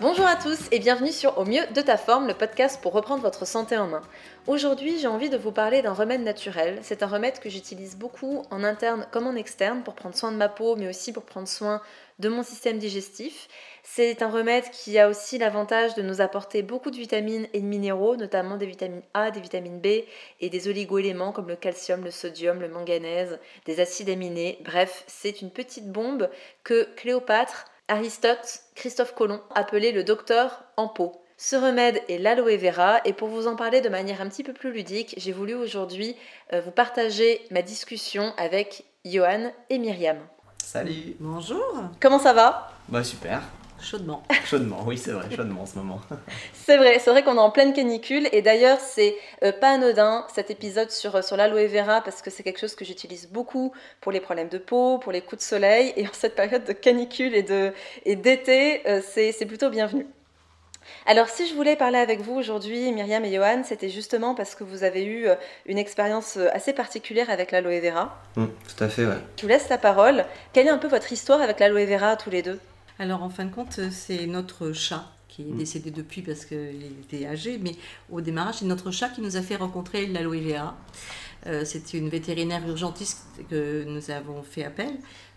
Bonjour 0.00 0.26
à 0.26 0.36
tous 0.36 0.68
et 0.70 0.78
bienvenue 0.78 1.10
sur 1.10 1.38
Au 1.38 1.44
mieux 1.44 1.66
de 1.74 1.80
ta 1.80 1.96
forme, 1.96 2.28
le 2.28 2.34
podcast 2.34 2.80
pour 2.80 2.92
reprendre 2.92 3.20
votre 3.20 3.44
santé 3.44 3.76
en 3.76 3.88
main. 3.88 4.02
Aujourd'hui, 4.46 4.96
j'ai 5.00 5.08
envie 5.08 5.28
de 5.28 5.36
vous 5.36 5.50
parler 5.50 5.82
d'un 5.82 5.92
remède 5.92 6.22
naturel. 6.22 6.78
C'est 6.82 7.02
un 7.02 7.08
remède 7.08 7.40
que 7.40 7.50
j'utilise 7.50 7.96
beaucoup 7.96 8.44
en 8.52 8.62
interne 8.62 9.08
comme 9.10 9.26
en 9.26 9.34
externe 9.34 9.82
pour 9.82 9.96
prendre 9.96 10.14
soin 10.14 10.30
de 10.30 10.36
ma 10.36 10.48
peau, 10.48 10.76
mais 10.76 10.88
aussi 10.88 11.12
pour 11.12 11.24
prendre 11.24 11.48
soin 11.48 11.82
de 12.20 12.28
mon 12.28 12.44
système 12.44 12.78
digestif. 12.78 13.48
C'est 13.82 14.22
un 14.22 14.30
remède 14.30 14.70
qui 14.70 15.00
a 15.00 15.08
aussi 15.08 15.36
l'avantage 15.36 15.96
de 15.96 16.02
nous 16.02 16.20
apporter 16.20 16.62
beaucoup 16.62 16.92
de 16.92 16.96
vitamines 16.96 17.48
et 17.52 17.60
de 17.60 17.66
minéraux, 17.66 18.14
notamment 18.14 18.56
des 18.56 18.66
vitamines 18.66 19.02
A, 19.14 19.32
des 19.32 19.40
vitamines 19.40 19.80
B 19.80 20.04
et 20.40 20.48
des 20.48 20.68
oligoéléments 20.68 21.32
comme 21.32 21.48
le 21.48 21.56
calcium, 21.56 22.04
le 22.04 22.12
sodium, 22.12 22.60
le 22.60 22.68
manganèse, 22.68 23.40
des 23.66 23.80
acides 23.80 24.10
aminés. 24.10 24.60
Bref, 24.64 25.02
c'est 25.08 25.42
une 25.42 25.50
petite 25.50 25.90
bombe 25.90 26.30
que 26.62 26.86
Cléopâtre 26.94 27.64
Aristote, 27.88 28.60
Christophe 28.74 29.14
Colomb 29.14 29.40
appelait 29.54 29.92
le 29.92 30.04
docteur 30.04 30.64
en 30.76 30.88
peau. 30.88 31.22
Ce 31.38 31.56
remède 31.56 32.02
est 32.08 32.18
l'aloe 32.18 32.56
vera 32.58 33.00
et 33.04 33.12
pour 33.12 33.28
vous 33.28 33.46
en 33.46 33.56
parler 33.56 33.80
de 33.80 33.88
manière 33.88 34.20
un 34.20 34.28
petit 34.28 34.42
peu 34.42 34.52
plus 34.52 34.72
ludique, 34.72 35.14
j'ai 35.16 35.32
voulu 35.32 35.54
aujourd'hui 35.54 36.16
euh, 36.52 36.60
vous 36.60 36.70
partager 36.70 37.40
ma 37.50 37.62
discussion 37.62 38.34
avec 38.36 38.84
Johan 39.04 39.52
et 39.70 39.78
Myriam. 39.78 40.18
Salut 40.62 41.16
Bonjour 41.18 41.82
Comment 42.00 42.18
ça 42.18 42.34
va? 42.34 42.72
Bah 42.88 43.04
super 43.04 43.40
Chaudement. 43.80 44.22
Chaudement, 44.44 44.82
oui 44.86 44.98
c'est 44.98 45.12
vrai, 45.12 45.26
chaudement 45.34 45.62
en 45.62 45.66
ce 45.66 45.76
moment. 45.76 46.00
c'est 46.52 46.76
vrai, 46.76 46.98
c'est 46.98 47.10
vrai 47.10 47.22
qu'on 47.22 47.36
est 47.36 47.40
en 47.40 47.50
pleine 47.50 47.72
canicule 47.72 48.28
et 48.32 48.42
d'ailleurs 48.42 48.78
c'est 48.80 49.16
euh, 49.44 49.52
pas 49.52 49.70
anodin 49.70 50.26
cet 50.34 50.50
épisode 50.50 50.90
sur, 50.90 51.16
euh, 51.16 51.22
sur 51.22 51.36
l'aloe 51.36 51.68
vera 51.68 52.00
parce 52.00 52.22
que 52.22 52.30
c'est 52.30 52.42
quelque 52.42 52.58
chose 52.58 52.74
que 52.74 52.84
j'utilise 52.84 53.28
beaucoup 53.28 53.72
pour 54.00 54.10
les 54.10 54.20
problèmes 54.20 54.48
de 54.48 54.58
peau, 54.58 54.98
pour 54.98 55.12
les 55.12 55.20
coups 55.20 55.42
de 55.42 55.46
soleil 55.46 55.92
et 55.96 56.06
en 56.06 56.12
cette 56.12 56.34
période 56.34 56.64
de 56.64 56.72
canicule 56.72 57.34
et, 57.34 57.42
de, 57.42 57.72
et 58.04 58.16
d'été, 58.16 58.86
euh, 58.88 59.00
c'est, 59.06 59.32
c'est 59.32 59.46
plutôt 59.46 59.70
bienvenu. 59.70 60.06
Alors 61.06 61.28
si 61.28 61.46
je 61.46 61.54
voulais 61.54 61.76
parler 61.76 61.98
avec 61.98 62.20
vous 62.20 62.34
aujourd'hui, 62.34 62.90
Myriam 62.92 63.24
et 63.24 63.34
Johan, 63.34 63.62
c'était 63.62 63.90
justement 63.90 64.34
parce 64.34 64.54
que 64.54 64.64
vous 64.64 64.84
avez 64.84 65.04
eu 65.04 65.28
une 65.66 65.76
expérience 65.76 66.38
assez 66.52 66.72
particulière 66.72 67.28
avec 67.28 67.52
l'aloe 67.52 67.80
vera. 67.80 68.18
Mmh, 68.36 68.46
tout 68.46 68.84
à 68.84 68.88
fait, 68.88 69.04
ouais. 69.04 69.18
Je 69.36 69.42
vous 69.42 69.48
laisse 69.48 69.68
la 69.68 69.76
parole. 69.76 70.24
Quelle 70.54 70.66
est 70.66 70.70
un 70.70 70.78
peu 70.78 70.88
votre 70.88 71.12
histoire 71.12 71.42
avec 71.42 71.60
l'aloe 71.60 71.84
vera 71.84 72.16
tous 72.16 72.30
les 72.30 72.40
deux? 72.42 72.58
Alors 72.98 73.22
en 73.22 73.30
fin 73.30 73.44
de 73.44 73.54
compte, 73.54 73.80
c'est 73.90 74.26
notre 74.26 74.72
chat 74.72 75.12
qui 75.28 75.42
est 75.42 75.52
décédé 75.52 75.90
depuis 75.90 76.22
parce 76.22 76.44
qu'il 76.44 76.82
était 77.04 77.26
âgé, 77.26 77.58
mais 77.62 77.76
au 78.10 78.20
démarrage, 78.20 78.56
c'est 78.56 78.64
notre 78.64 78.90
chat 78.90 79.10
qui 79.10 79.20
nous 79.20 79.36
a 79.36 79.42
fait 79.42 79.56
rencontrer 79.56 80.06
l'aloe 80.06 80.40
vera. 80.40 80.76
Euh, 81.46 81.64
c'est 81.64 81.94
une 81.94 82.08
vétérinaire 82.08 82.66
urgentiste 82.68 83.24
que 83.48 83.84
nous 83.84 84.10
avons 84.10 84.42
fait 84.42 84.64
appel 84.64 84.90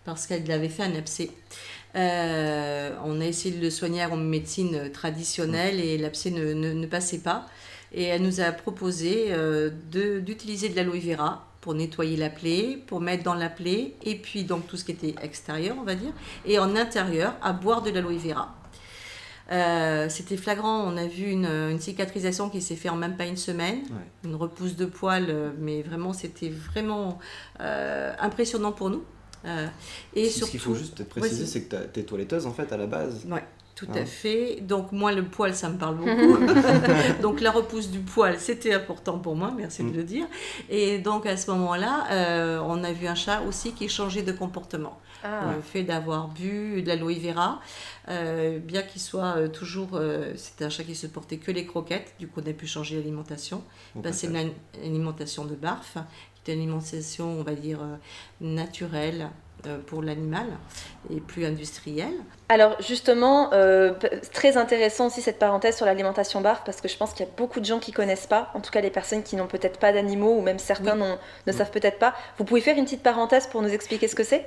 parce 0.04 0.26
qu'elle 0.26 0.50
avait 0.50 0.68
fait 0.68 0.82
un 0.82 0.94
abcès. 0.96 1.30
Euh, 1.94 2.96
on 3.04 3.20
a 3.20 3.26
essayé 3.26 3.56
de 3.56 3.62
le 3.62 3.70
soigner 3.70 4.04
en 4.04 4.16
médecine 4.16 4.90
traditionnelle 4.90 5.78
et 5.78 5.98
l'abcès 5.98 6.30
ne, 6.30 6.54
ne, 6.54 6.72
ne, 6.72 6.86
passait 6.86 7.20
pas. 7.20 7.46
Et 7.92 8.04
elle 8.04 8.22
nous 8.22 8.40
a 8.40 8.52
proposé 8.52 9.26
euh, 9.28 9.70
de, 9.90 10.20
d'utiliser 10.20 10.68
de 10.68 10.76
l'aloe 10.76 10.98
vera 10.98 11.46
pour 11.60 11.74
nettoyer 11.74 12.16
la 12.16 12.30
plaie, 12.30 12.78
pour 12.86 13.00
mettre 13.00 13.22
dans 13.22 13.34
la 13.34 13.48
plaie, 13.48 13.94
et 14.02 14.16
puis 14.16 14.44
donc 14.44 14.66
tout 14.66 14.76
ce 14.76 14.84
qui 14.84 14.92
était 14.92 15.14
extérieur, 15.22 15.76
on 15.78 15.84
va 15.84 15.94
dire, 15.94 16.12
et 16.44 16.58
en 16.58 16.74
intérieur, 16.74 17.34
à 17.42 17.52
boire 17.52 17.82
de 17.82 17.90
l'aloe 17.90 18.16
vera. 18.16 18.54
Euh, 19.50 20.08
c'était 20.08 20.36
flagrant, 20.36 20.82
on 20.82 20.96
a 20.96 21.06
vu 21.06 21.24
une, 21.24 21.46
une, 21.46 21.80
cicatrisation 21.80 22.48
qui 22.48 22.62
s'est 22.62 22.76
fait 22.76 22.88
en 22.88 22.96
même 22.96 23.16
pas 23.16 23.26
une 23.26 23.36
semaine, 23.36 23.80
ouais. 23.80 24.28
une 24.28 24.34
repousse 24.34 24.76
de 24.76 24.86
poils, 24.86 25.52
mais 25.58 25.82
vraiment 25.82 26.12
c'était 26.12 26.48
vraiment 26.48 27.18
euh, 27.60 28.12
impressionnant 28.20 28.72
pour 28.72 28.90
nous. 28.90 29.04
Euh, 29.44 29.66
et 30.14 30.28
surtout, 30.28 30.46
ce 30.46 30.50
qu'il 30.52 30.60
faut 30.60 30.74
juste 30.74 31.04
préciser, 31.04 31.46
c'est 31.46 31.62
que 31.62 31.76
tu 31.92 32.00
es 32.00 32.02
toiletteuse 32.04 32.46
en 32.46 32.52
fait 32.52 32.72
à 32.72 32.76
la 32.76 32.86
base. 32.86 33.24
Ouais. 33.26 33.44
Tout 33.74 33.88
à 33.94 34.04
fait. 34.04 34.60
Donc 34.60 34.92
moi, 34.92 35.12
le 35.12 35.24
poil, 35.24 35.54
ça 35.54 35.68
me 35.68 35.78
parle 35.78 35.96
beaucoup. 35.98 36.38
donc 37.22 37.40
la 37.40 37.50
repousse 37.50 37.90
du 37.90 38.00
poil, 38.00 38.38
c'était 38.38 38.74
important 38.74 39.18
pour 39.18 39.34
moi, 39.34 39.52
merci 39.56 39.82
de 39.82 39.90
le 39.90 40.04
dire. 40.04 40.26
Et 40.68 40.98
donc 40.98 41.26
à 41.26 41.36
ce 41.36 41.50
moment-là, 41.50 42.06
euh, 42.10 42.60
on 42.64 42.84
a 42.84 42.92
vu 42.92 43.06
un 43.06 43.14
chat 43.14 43.42
aussi 43.42 43.72
qui 43.72 43.88
changeait 43.88 44.22
de 44.22 44.32
comportement. 44.32 44.98
Ah. 45.24 45.52
Le 45.54 45.62
fait 45.62 45.84
d'avoir 45.84 46.28
bu 46.28 46.82
de 46.82 46.88
l'aloe 46.88 47.14
vera, 47.14 47.60
euh, 48.08 48.58
bien 48.58 48.82
qu'il 48.82 49.00
soit 49.00 49.36
euh, 49.36 49.48
toujours... 49.48 50.00
c'était 50.36 50.64
un 50.64 50.70
chat 50.70 50.84
qui 50.84 50.94
se 50.94 51.06
portait 51.06 51.38
que 51.38 51.50
les 51.50 51.64
croquettes, 51.64 52.14
du 52.18 52.28
coup 52.28 52.40
on 52.44 52.50
a 52.50 52.52
pu 52.52 52.66
changer 52.66 52.96
l'alimentation. 52.96 53.62
C'est 54.12 54.26
une 54.26 54.52
alimentation 54.82 55.44
de 55.44 55.54
barf, 55.54 55.96
qui 56.44 56.50
est 56.50 56.54
une 56.54 56.60
alimentation, 56.60 57.38
on 57.38 57.42
va 57.42 57.54
dire, 57.54 57.78
naturelle, 58.40 59.30
pour 59.86 60.02
l'animal 60.02 60.46
et 61.10 61.20
plus 61.20 61.44
industriel. 61.44 62.12
Alors 62.48 62.76
justement, 62.80 63.50
euh, 63.52 63.94
très 64.32 64.56
intéressant 64.56 65.06
aussi 65.06 65.22
cette 65.22 65.38
parenthèse 65.38 65.76
sur 65.76 65.86
l'alimentation 65.86 66.40
barf 66.40 66.62
parce 66.64 66.80
que 66.80 66.88
je 66.88 66.96
pense 66.96 67.12
qu'il 67.12 67.24
y 67.24 67.28
a 67.28 67.32
beaucoup 67.36 67.60
de 67.60 67.64
gens 67.64 67.78
qui 67.78 67.92
connaissent 67.92 68.26
pas, 68.26 68.50
en 68.54 68.60
tout 68.60 68.70
cas 68.70 68.80
les 68.80 68.90
personnes 68.90 69.22
qui 69.22 69.36
n'ont 69.36 69.46
peut-être 69.46 69.78
pas 69.78 69.92
d'animaux 69.92 70.36
ou 70.36 70.42
même 70.42 70.58
certains 70.58 71.00
oui. 71.00 71.16
ne 71.46 71.52
savent 71.52 71.70
peut-être 71.70 71.98
pas. 71.98 72.14
Vous 72.38 72.44
pouvez 72.44 72.60
faire 72.60 72.76
une 72.76 72.84
petite 72.84 73.02
parenthèse 73.02 73.46
pour 73.46 73.62
nous 73.62 73.70
expliquer 73.70 74.08
ce 74.08 74.14
que 74.14 74.24
c'est? 74.24 74.46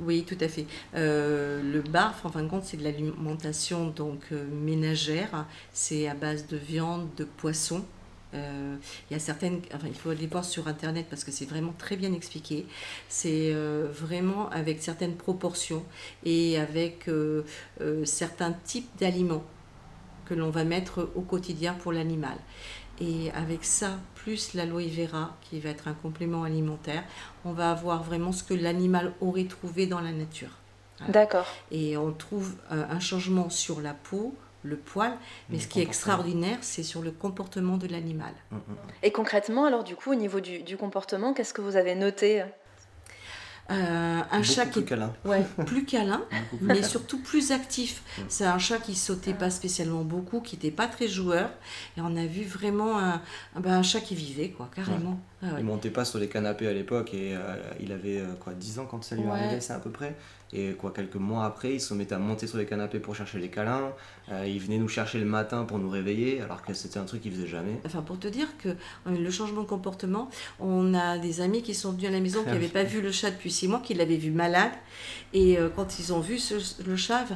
Oui, 0.00 0.24
tout 0.24 0.38
à 0.40 0.48
fait. 0.48 0.66
Euh, 0.94 1.60
le 1.62 1.80
barf, 1.80 2.24
en 2.24 2.30
fin 2.30 2.42
de 2.42 2.48
compte, 2.48 2.64
c'est 2.64 2.78
de 2.78 2.84
l'alimentation 2.84 3.86
donc 3.86 4.20
euh, 4.32 4.46
ménagère. 4.50 5.46
C'est 5.72 6.08
à 6.08 6.14
base 6.14 6.46
de 6.46 6.56
viande, 6.56 7.08
de 7.16 7.24
poisson, 7.24 7.84
euh, 8.34 8.76
il 9.10 9.14
y 9.14 9.16
a 9.16 9.18
certaines, 9.18 9.60
enfin, 9.74 9.86
il 9.88 9.94
faut 9.94 10.10
aller 10.10 10.26
voir 10.26 10.44
sur 10.44 10.68
internet 10.68 11.06
parce 11.10 11.24
que 11.24 11.32
c'est 11.32 11.46
vraiment 11.46 11.74
très 11.76 11.96
bien 11.96 12.12
expliqué. 12.12 12.66
C'est 13.08 13.52
euh, 13.52 13.88
vraiment 13.90 14.48
avec 14.50 14.82
certaines 14.82 15.16
proportions 15.16 15.84
et 16.24 16.58
avec 16.58 17.08
euh, 17.08 17.42
certains 18.04 18.52
types 18.52 18.90
d'aliments 18.98 19.44
que 20.26 20.34
l'on 20.34 20.50
va 20.50 20.64
mettre 20.64 21.10
au 21.14 21.22
quotidien 21.22 21.74
pour 21.74 21.92
l'animal. 21.92 22.36
Et 23.00 23.30
avec 23.32 23.64
ça, 23.64 23.98
plus 24.14 24.52
l'aloe 24.54 24.86
vera, 24.86 25.36
qui 25.40 25.58
va 25.58 25.70
être 25.70 25.88
un 25.88 25.94
complément 25.94 26.44
alimentaire, 26.44 27.02
on 27.44 27.52
va 27.52 27.70
avoir 27.70 28.02
vraiment 28.02 28.30
ce 28.30 28.44
que 28.44 28.52
l'animal 28.52 29.14
aurait 29.20 29.44
trouvé 29.44 29.86
dans 29.86 30.00
la 30.00 30.12
nature. 30.12 30.50
Voilà. 30.98 31.12
D'accord. 31.14 31.46
Et 31.70 31.96
on 31.96 32.12
trouve 32.12 32.56
un 32.68 33.00
changement 33.00 33.48
sur 33.48 33.80
la 33.80 33.94
peau, 33.94 34.34
le 34.62 34.76
poil, 34.76 35.12
mais 35.48 35.56
le 35.56 35.62
ce 35.62 35.66
qui 35.68 35.80
est 35.80 35.82
extraordinaire, 35.82 36.58
c'est 36.60 36.82
sur 36.82 37.00
le 37.02 37.10
comportement 37.10 37.76
de 37.78 37.86
l'animal. 37.86 38.32
Mmh, 38.50 38.56
mmh. 38.56 38.60
Et 39.04 39.10
concrètement, 39.12 39.64
alors 39.64 39.84
du 39.84 39.96
coup, 39.96 40.10
au 40.12 40.14
niveau 40.16 40.40
du, 40.40 40.62
du 40.62 40.76
comportement, 40.76 41.32
qu'est-ce 41.32 41.54
que 41.54 41.62
vous 41.62 41.76
avez 41.76 41.94
noté 41.94 42.42
euh, 43.70 44.20
un 44.32 44.40
Beaucoup 44.40 44.42
chat 44.42 44.66
plus 44.66 44.80
qui 44.80 44.84
câlin. 44.84 45.12
Ouais, 45.24 45.44
plus 45.66 45.84
câlin, 45.84 46.22
mais 46.60 46.82
surtout 46.82 47.18
plus 47.22 47.52
actif. 47.52 48.02
C'est 48.28 48.44
un 48.44 48.58
chat 48.58 48.78
qui 48.78 48.96
sautait 48.96 49.32
pas 49.32 49.48
spécialement 49.50 50.02
beaucoup, 50.02 50.40
qui 50.40 50.56
n'était 50.56 50.72
pas 50.72 50.88
très 50.88 51.06
joueur, 51.06 51.50
et 51.96 52.00
on 52.00 52.16
a 52.16 52.26
vu 52.26 52.42
vraiment 52.42 52.98
un, 52.98 53.22
ben, 53.56 53.74
un 53.74 53.82
chat 53.84 54.00
qui 54.00 54.16
vivait, 54.16 54.50
quoi, 54.50 54.68
carrément. 54.74 55.10
Ouais. 55.42 55.48
Ah 55.50 55.54
ouais. 55.54 55.60
Il 55.60 55.64
montait 55.64 55.90
pas 55.90 56.04
sur 56.04 56.18
les 56.18 56.28
canapés 56.28 56.66
à 56.66 56.72
l'époque 56.72 57.14
et 57.14 57.34
euh, 57.36 57.54
il 57.78 57.92
avait 57.92 58.18
euh, 58.18 58.34
quoi 58.40 58.52
10 58.54 58.80
ans 58.80 58.86
quand 58.90 59.04
ça 59.04 59.14
lui 59.14 59.22
Ouais. 59.22 59.30
arrivait, 59.30 59.60
c'est 59.60 59.72
à 59.72 59.78
peu 59.78 59.90
près. 59.90 60.16
Et 60.52 60.72
quoi 60.72 60.90
quelques 60.90 61.14
mois 61.16 61.44
après, 61.44 61.74
il 61.74 61.80
se 61.80 61.94
mettait 61.94 62.14
à 62.16 62.18
monter 62.18 62.48
sur 62.48 62.58
les 62.58 62.66
canapés 62.66 62.98
pour 62.98 63.14
chercher 63.14 63.38
les 63.38 63.50
câlins. 63.50 63.92
Euh, 64.32 64.44
il 64.48 64.58
venait 64.58 64.78
nous 64.78 64.88
chercher 64.88 65.18
le 65.20 65.24
matin 65.24 65.62
pour 65.64 65.78
nous 65.78 65.88
réveiller, 65.88 66.40
alors 66.40 66.62
que 66.62 66.74
c'était 66.74 66.98
un 66.98 67.04
truc 67.04 67.22
qu'il 67.22 67.30
faisait 67.32 67.46
jamais. 67.46 67.80
Enfin, 67.86 68.02
pour 68.02 68.18
te 68.18 68.26
dire 68.26 68.48
que 68.58 68.70
euh, 68.70 68.74
le 69.06 69.30
changement 69.30 69.62
de 69.62 69.66
comportement, 69.68 70.28
on 70.58 70.92
a 70.94 71.18
des 71.18 71.40
amis 71.40 71.62
qui 71.62 71.74
sont 71.74 71.92
venus 71.92 72.08
à 72.08 72.10
la 72.10 72.20
maison 72.20 72.42
qui 72.42 72.48
n'avaient 72.50 72.66
pas 72.68 72.82
vu 72.82 73.00
le 73.00 73.12
chat 73.12 73.30
depuis 73.30 73.50
six 73.52 73.68
mois, 73.68 73.78
qui 73.80 73.94
l'avaient 73.94 74.16
vu 74.16 74.32
malade. 74.32 74.72
Et 75.32 75.56
euh, 75.56 75.68
quand 75.74 75.98
ils 76.00 76.12
ont 76.12 76.20
vu 76.20 76.38
ce- 76.38 76.82
le 76.84 76.96
chat, 76.96 77.26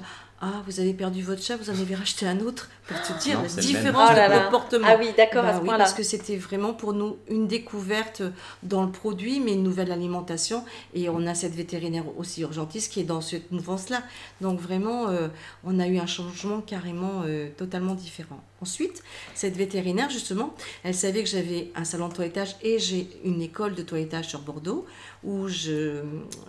ah, 0.44 0.62
vous 0.66 0.81
avez 0.81 0.93
perdu 0.94 1.22
votre 1.22 1.43
chat, 1.43 1.56
vous 1.56 1.71
en 1.71 1.75
avez 1.81 1.94
racheté 1.94 2.27
un 2.27 2.41
autre, 2.41 2.69
pour 2.87 3.00
te 3.03 3.12
dire 3.22 3.38
Non, 3.38 3.44
la 3.56 3.62
différence 3.62 4.10
Oh 4.12 4.15
là 4.16 4.28
de 4.28 4.32
là. 4.34 4.44
comportement. 4.44 4.87
Ah 4.91 4.97
oui, 4.99 5.09
d'accord, 5.16 5.44
à 5.44 5.49
Bah 5.49 5.55
ce 5.55 5.59
oui, 5.60 5.65
point-là. 5.66 5.84
Parce 5.84 5.94
que 5.94 6.03
c'était 6.03 6.37
vraiment 6.37 6.75
pour 6.75 6.93
nous 6.93 7.16
une 7.28 7.47
découverte 7.49 8.22
dans 8.62 8.82
le 8.84 8.91
produit, 8.91 9.41
mais 9.41 9.55
une 9.55 9.62
nouvelle 9.62 9.91
alimentation. 9.93 10.65
Et 10.94 11.09
on 11.09 11.26
a 11.26 11.35
cette 11.35 11.55
vétérinaire 11.55 12.05
aussi 12.19 12.43
urgentiste 12.43 12.93
qui 12.93 13.00
est 13.00 13.05
dans 13.05 13.20
cette 13.20 13.50
mouvance-là. 13.52 14.02
Donc 14.41 14.61
vraiment, 14.61 15.08
euh, 15.08 15.29
on 15.64 15.79
a 15.81 15.87
eu 15.87 15.99
un 15.99 16.06
changement 16.06 16.61
carrément 16.61 17.23
euh, 17.26 17.49
totalement 17.56 17.94
différent. 17.94 18.43
Ensuite, 18.64 19.02
cette 19.34 19.58
vétérinaire, 19.58 20.08
justement, 20.08 20.55
elle 20.84 20.94
savait 20.94 21.22
que 21.22 21.28
j'avais 21.28 21.70
un 21.75 21.84
salon 21.84 22.08
de 22.08 22.14
toilettage 22.14 22.56
et 22.62 22.78
j'ai 22.78 23.11
une 23.22 23.43
école 23.43 23.75
de 23.75 23.82
toilettage 23.82 24.28
sur 24.28 24.40
Bordeaux 24.40 24.87
où 25.22 25.49
je, 25.49 26.00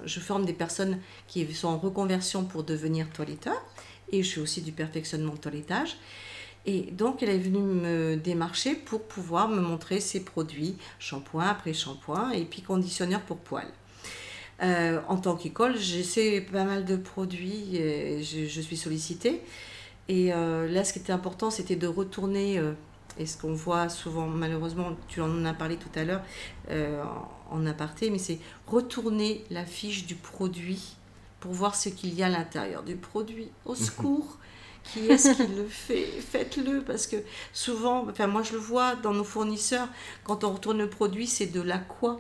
forme 0.08 0.46
des 0.46 0.54
personnes 0.54 1.00
qui 1.28 1.46
sont 1.54 1.68
en 1.68 1.78
reconversion 1.78 2.46
pour 2.46 2.64
devenir 2.64 3.10
toiletteurs. 3.10 3.62
Et 4.14 4.24
je 4.24 4.36
fais 4.36 4.40
aussi 4.40 4.62
du 4.62 4.72
perfectionnement 4.72 5.34
de 5.34 5.40
toilettage. 5.40 5.98
Et 6.66 6.84
donc, 6.84 7.22
elle 7.22 7.32
est 7.32 7.38
venue 7.38 7.60
me 7.60 8.16
démarcher 8.16 8.76
pour 8.76 9.04
pouvoir 9.04 9.50
me 9.50 9.60
montrer 9.60 10.00
ses 10.00 10.22
produits, 10.24 10.78
shampoing 11.00 11.50
après 11.50 11.74
shampoing, 11.74 12.32
et 12.32 12.46
puis 12.46 12.62
conditionneur 12.62 13.20
pour 13.24 13.40
poils. 13.40 13.74
Euh, 14.64 15.02
en 15.10 15.18
tant 15.18 15.36
qu'école, 15.36 15.78
j'essaie 15.78 16.40
pas 16.40 16.64
mal 16.64 16.86
de 16.86 16.96
produits, 16.96 17.76
et 17.76 18.24
je 18.24 18.62
suis 18.62 18.78
sollicitée. 18.78 19.42
Et 20.08 20.34
euh, 20.34 20.68
là, 20.68 20.84
ce 20.84 20.94
qui 20.94 21.00
était 21.00 21.14
important, 21.14 21.50
c'était 21.50 21.76
de 21.76 21.88
retourner, 21.88 22.60
euh, 22.60 22.74
et 23.18 23.26
ce 23.26 23.38
qu'on 23.38 23.54
voit 23.54 23.90
souvent, 23.90 24.28
malheureusement, 24.28 24.96
tu 25.08 25.22
en 25.22 25.46
as 25.46 25.54
parlé 25.54 25.78
tout 25.78 25.90
à 25.96 26.04
l'heure 26.04 26.22
euh, 26.70 27.04
en, 27.50 27.66
aparté, 27.66 28.10
mais 28.10 28.20
c'est 28.20 28.40
retourner 28.68 29.44
la 29.50 29.66
fiche 29.66 30.06
du 30.06 30.16
produit 30.16 30.96
pour 31.40 31.54
voir 31.54 31.76
ce 31.76 31.90
qu'il 31.90 32.14
y 32.14 32.24
a 32.24 32.28
à 32.28 32.30
l'intérieur 32.30 32.84
du 32.84 32.96
produit. 32.96 33.50
Au 33.66 33.76
secours 33.76 34.38
qui 34.84 35.08
est-ce 35.08 35.32
qui 35.32 35.48
le 35.56 35.66
fait? 35.66 36.06
Faites-le 36.06 36.82
parce 36.82 37.08
que 37.08 37.18
souvent, 37.54 38.08
enfin 38.08 38.28
moi 38.28 38.44
je 38.44 38.54
le 38.54 38.60
vois 38.60 38.96
dans 38.96 39.14
nos 39.14 39.24
fournisseurs, 39.24 39.88
quand 40.24 40.44
on 40.44 40.52
retourne 40.52 40.78
le 40.78 40.90
produit, 40.90 41.26
c'est 41.26 41.48
de 41.48 41.62
l'aqua. 41.62 42.20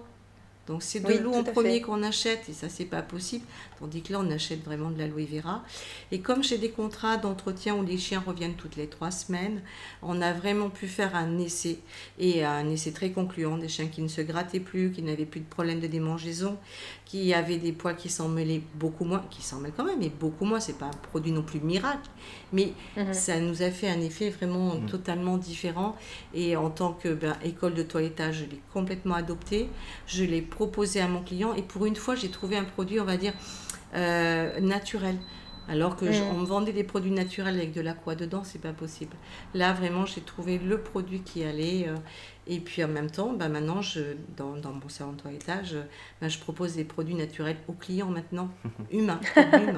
Donc 0.67 0.81
c'est 0.81 0.99
de 0.99 1.13
l'eau 1.13 1.33
en 1.33 1.43
premier 1.43 1.81
qu'on 1.81 2.01
achète 2.01 2.49
et 2.49 2.53
ça 2.53 2.69
c'est 2.69 2.85
pas 2.85 3.01
possible. 3.01 3.45
Tandis 3.79 4.01
que 4.01 4.13
là 4.13 4.19
on 4.21 4.31
achète 4.31 4.63
vraiment 4.63 4.89
de 4.89 4.97
l'aloe 4.97 5.25
vera. 5.25 5.63
Et 6.11 6.19
comme 6.19 6.43
j'ai 6.43 6.57
des 6.57 6.71
contrats 6.71 7.17
d'entretien 7.17 7.75
où 7.75 7.83
les 7.83 7.97
chiens 7.97 8.23
reviennent 8.25 8.55
toutes 8.55 8.75
les 8.75 8.87
trois 8.87 9.11
semaines, 9.11 9.61
on 10.01 10.21
a 10.21 10.33
vraiment 10.33 10.69
pu 10.69 10.87
faire 10.87 11.15
un 11.15 11.37
essai 11.37 11.79
et 12.17 12.43
un 12.43 12.67
essai 12.69 12.91
très 12.91 13.11
concluant 13.11 13.57
des 13.57 13.69
chiens 13.69 13.87
qui 13.87 14.01
ne 14.01 14.07
se 14.07 14.21
grattaient 14.21 14.59
plus, 14.59 14.91
qui 14.91 15.03
n'avaient 15.03 15.25
plus 15.25 15.41
de 15.41 15.45
problème 15.45 15.79
de 15.79 15.87
démangeaison, 15.87 16.57
qui 17.05 17.33
avaient 17.33 17.57
des 17.59 17.71
poils 17.71 17.95
qui 17.95 18.09
s'en 18.09 18.27
mêlaient 18.27 18.63
beaucoup 18.75 19.05
moins, 19.05 19.23
qui 19.29 19.43
s'en 19.43 19.59
mêlent 19.59 19.73
quand 19.77 19.85
même, 19.85 19.99
mais 19.99 20.09
beaucoup 20.09 20.43
moins. 20.43 20.59
C'est 20.59 20.77
pas 20.77 20.87
un 20.87 20.97
produit 21.11 21.31
non 21.31 21.43
plus 21.43 21.59
miracle, 21.59 22.09
mais 22.51 22.73
mhm. 22.97 23.13
ça 23.13 23.39
nous 23.39 23.61
a 23.61 23.69
fait 23.69 23.87
un 23.87 24.01
effet 24.01 24.31
vraiment 24.31 24.75
mhm. 24.75 24.87
totalement 24.87 25.37
différent. 25.37 25.95
Et 26.33 26.55
en 26.55 26.71
tant 26.71 26.93
que 26.93 27.13
ben, 27.13 27.35
école 27.43 27.75
de 27.75 27.83
toilettage, 27.83 28.39
je 28.39 28.45
l'ai 28.45 28.61
complètement 28.73 29.15
adopté. 29.15 29.69
Je 30.07 30.23
l'ai 30.23 30.41
proposer 30.41 30.99
à 30.99 31.07
mon 31.07 31.21
client. 31.21 31.53
Et 31.53 31.61
pour 31.61 31.85
une 31.85 31.95
fois, 31.95 32.15
j'ai 32.15 32.29
trouvé 32.29 32.57
un 32.57 32.63
produit, 32.65 32.99
on 32.99 33.05
va 33.05 33.17
dire, 33.17 33.33
euh, 33.93 34.59
naturel. 34.59 35.17
Alors 35.67 35.95
que 35.95 36.05
mm. 36.05 36.31
on 36.31 36.39
me 36.39 36.45
vendait 36.45 36.73
des 36.73 36.83
produits 36.83 37.11
naturels 37.11 37.55
avec 37.55 37.71
de 37.71 37.81
l'aqua 37.81 38.15
dedans, 38.15 38.43
c'est 38.43 38.61
pas 38.61 38.73
possible. 38.73 39.15
Là, 39.53 39.73
vraiment, 39.73 40.05
j'ai 40.05 40.21
trouvé 40.21 40.57
le 40.57 40.79
produit 40.79 41.21
qui 41.21 41.43
allait. 41.43 41.87
Euh, 41.87 41.95
et 42.47 42.59
puis 42.59 42.83
en 42.83 42.87
même 42.87 43.09
temps, 43.09 43.31
bah, 43.33 43.47
maintenant, 43.47 43.81
je, 43.81 44.01
dans, 44.37 44.55
dans 44.55 44.71
mon 44.71 44.87
salon 44.87 45.13
de 45.13 45.21
toilettage, 45.21 45.75
bah, 46.21 46.27
je 46.27 46.37
propose 46.37 46.75
des 46.75 46.83
produits 46.83 47.15
naturels 47.15 47.57
aux 47.67 47.73
clients 47.73 48.07
maintenant, 48.07 48.49
humains. 48.91 49.19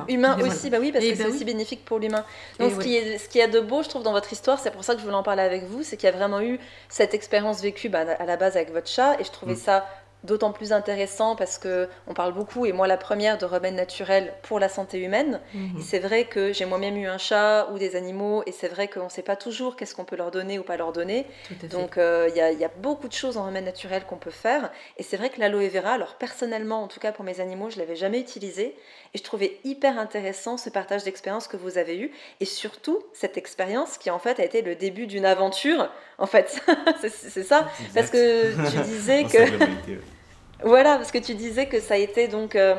Humains 0.10 0.38
aussi, 0.46 0.70
bah 0.70 0.78
oui, 0.80 0.92
parce 0.92 1.06
que 1.06 1.16
c'est 1.16 1.24
bah 1.24 1.30
aussi 1.30 1.46
bénéfique 1.46 1.86
pour 1.86 2.00
l'humain. 2.00 2.26
Donc 2.60 2.74
ce, 2.74 2.80
qui 2.80 2.96
est, 2.96 3.18
ce 3.18 3.30
qui 3.30 3.40
est 3.40 3.48
de 3.48 3.62
beau, 3.62 3.84
je 3.84 3.90
trouve, 3.90 4.04
dans 4.04 4.12
votre 4.12 4.34
histoire, 4.34 4.60
c'est 4.60 4.72
pour 4.72 4.84
ça 4.84 4.94
que 4.94 5.00
je 5.00 5.06
voulais 5.06 5.18
en 5.18 5.24
parler 5.24 5.44
avec 5.44 5.64
vous, 5.64 5.84
c'est 5.84 5.96
qu'il 5.96 6.08
y 6.08 6.12
a 6.12 6.16
vraiment 6.16 6.42
eu 6.42 6.60
cette 6.90 7.14
expérience 7.14 7.62
vécue 7.62 7.88
bah, 7.88 8.06
à 8.20 8.26
la 8.26 8.36
base 8.36 8.58
avec 8.58 8.72
votre 8.74 8.90
chat, 8.90 9.20
et 9.20 9.24
je 9.24 9.32
trouvais 9.32 9.54
mm. 9.54 9.58
ça 9.58 9.88
d'autant 10.24 10.52
plus 10.52 10.74
intéressant 10.74 11.36
parce 11.36 11.58
que 11.58 11.88
on 12.08 12.14
parle 12.14 12.34
beaucoup 12.34 12.66
et 12.66 12.72
moi 12.72 12.88
la 12.88 12.98
première 12.98 13.38
de 13.38 13.46
remèdes 13.46 13.76
naturels 13.76 14.34
pour 14.44 14.60
la 14.60 14.70
santé 14.70 15.00
humaine. 15.00 15.40
Et 15.78 15.82
c'est 15.82 16.00
vrai 16.00 16.26
que 16.26 16.54
j'ai 16.54 16.66
moi-même 16.66 16.98
eu 16.98 17.08
un 17.08 17.18
chat 17.18 17.70
ou 17.72 17.78
des 17.78 17.96
animaux 17.96 18.44
et 18.46 18.52
c'est 18.52 18.68
vrai 18.68 18.88
qu'on 18.88 19.06
ne 19.06 19.10
sait 19.10 19.22
pas 19.22 19.36
toujours 19.36 19.76
qu'est-ce 19.76 19.96
qu'on 19.96 20.06
peut 20.06 20.16
leur 20.16 20.32
donner 20.32 20.60
ou 20.60 20.64
pas 20.64 20.78
leur 20.78 20.92
donner. 20.92 21.26
Donc 21.70 21.98
euh, 21.98 22.30
il 22.30 22.36
y, 22.36 22.66
a 22.66 22.72
beaucoup 22.78 23.08
de 23.08 23.14
choses 23.14 23.38
en 23.38 23.46
remèdes 23.46 23.66
naturels 23.66 24.06
qu'on 24.06 24.18
peut 24.18 24.32
faire. 24.32 24.72
Et 24.98 25.04
c'est 25.04 25.18
vrai 25.18 25.30
que 25.30 25.40
l'aloe 25.40 25.70
vera, 25.70 25.92
alors 25.92 26.16
personnellement 26.16 26.84
en 26.84 26.88
tout 26.88 27.00
cas 27.00 27.12
pour 27.12 27.24
mes 27.24 27.40
animaux, 27.40 27.70
je 27.70 27.78
l'avais 27.78 27.96
jamais 27.96 28.20
utilisé. 28.20 28.76
Et 29.14 29.18
je 29.18 29.24
trouvais 29.24 29.60
hyper 29.64 29.98
intéressant 29.98 30.58
ce 30.58 30.70
partage 30.70 31.04
d'expérience 31.04 31.48
que 31.48 31.58
vous 31.58 31.78
avez 31.78 31.98
eu. 31.98 32.12
Et 32.40 32.46
surtout 32.46 33.04
cette 33.14 33.38
expérience 33.38 33.98
qui 33.98 34.10
en 34.10 34.20
fait 34.20 34.40
a 34.40 34.44
été 34.44 34.62
le 34.62 34.76
début 34.76 35.08
d'une 35.08 35.26
aventure. 35.26 35.90
En 36.18 36.26
fait, 36.26 36.62
c'est 37.02 37.44
ça. 37.44 37.70
Parce 37.94 38.10
que 38.10 38.54
tu 38.72 38.82
disais 38.82 39.24
que 39.32 40.17
voilà, 40.64 40.98
parce 40.98 41.12
que 41.12 41.18
tu 41.18 41.36
disais 41.36 41.68
que 41.68 41.80
ça 41.80 41.96
a 41.96 41.98
été 41.98 42.28
donc. 42.28 42.56
Euh, 42.56 42.76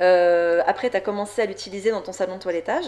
euh, 0.00 0.62
après, 0.66 0.90
tu 0.90 0.96
as 0.96 1.00
commencé 1.00 1.42
à 1.42 1.46
l'utiliser 1.46 1.90
dans 1.90 2.00
ton 2.00 2.12
salon 2.12 2.36
de 2.36 2.42
toilettage. 2.42 2.86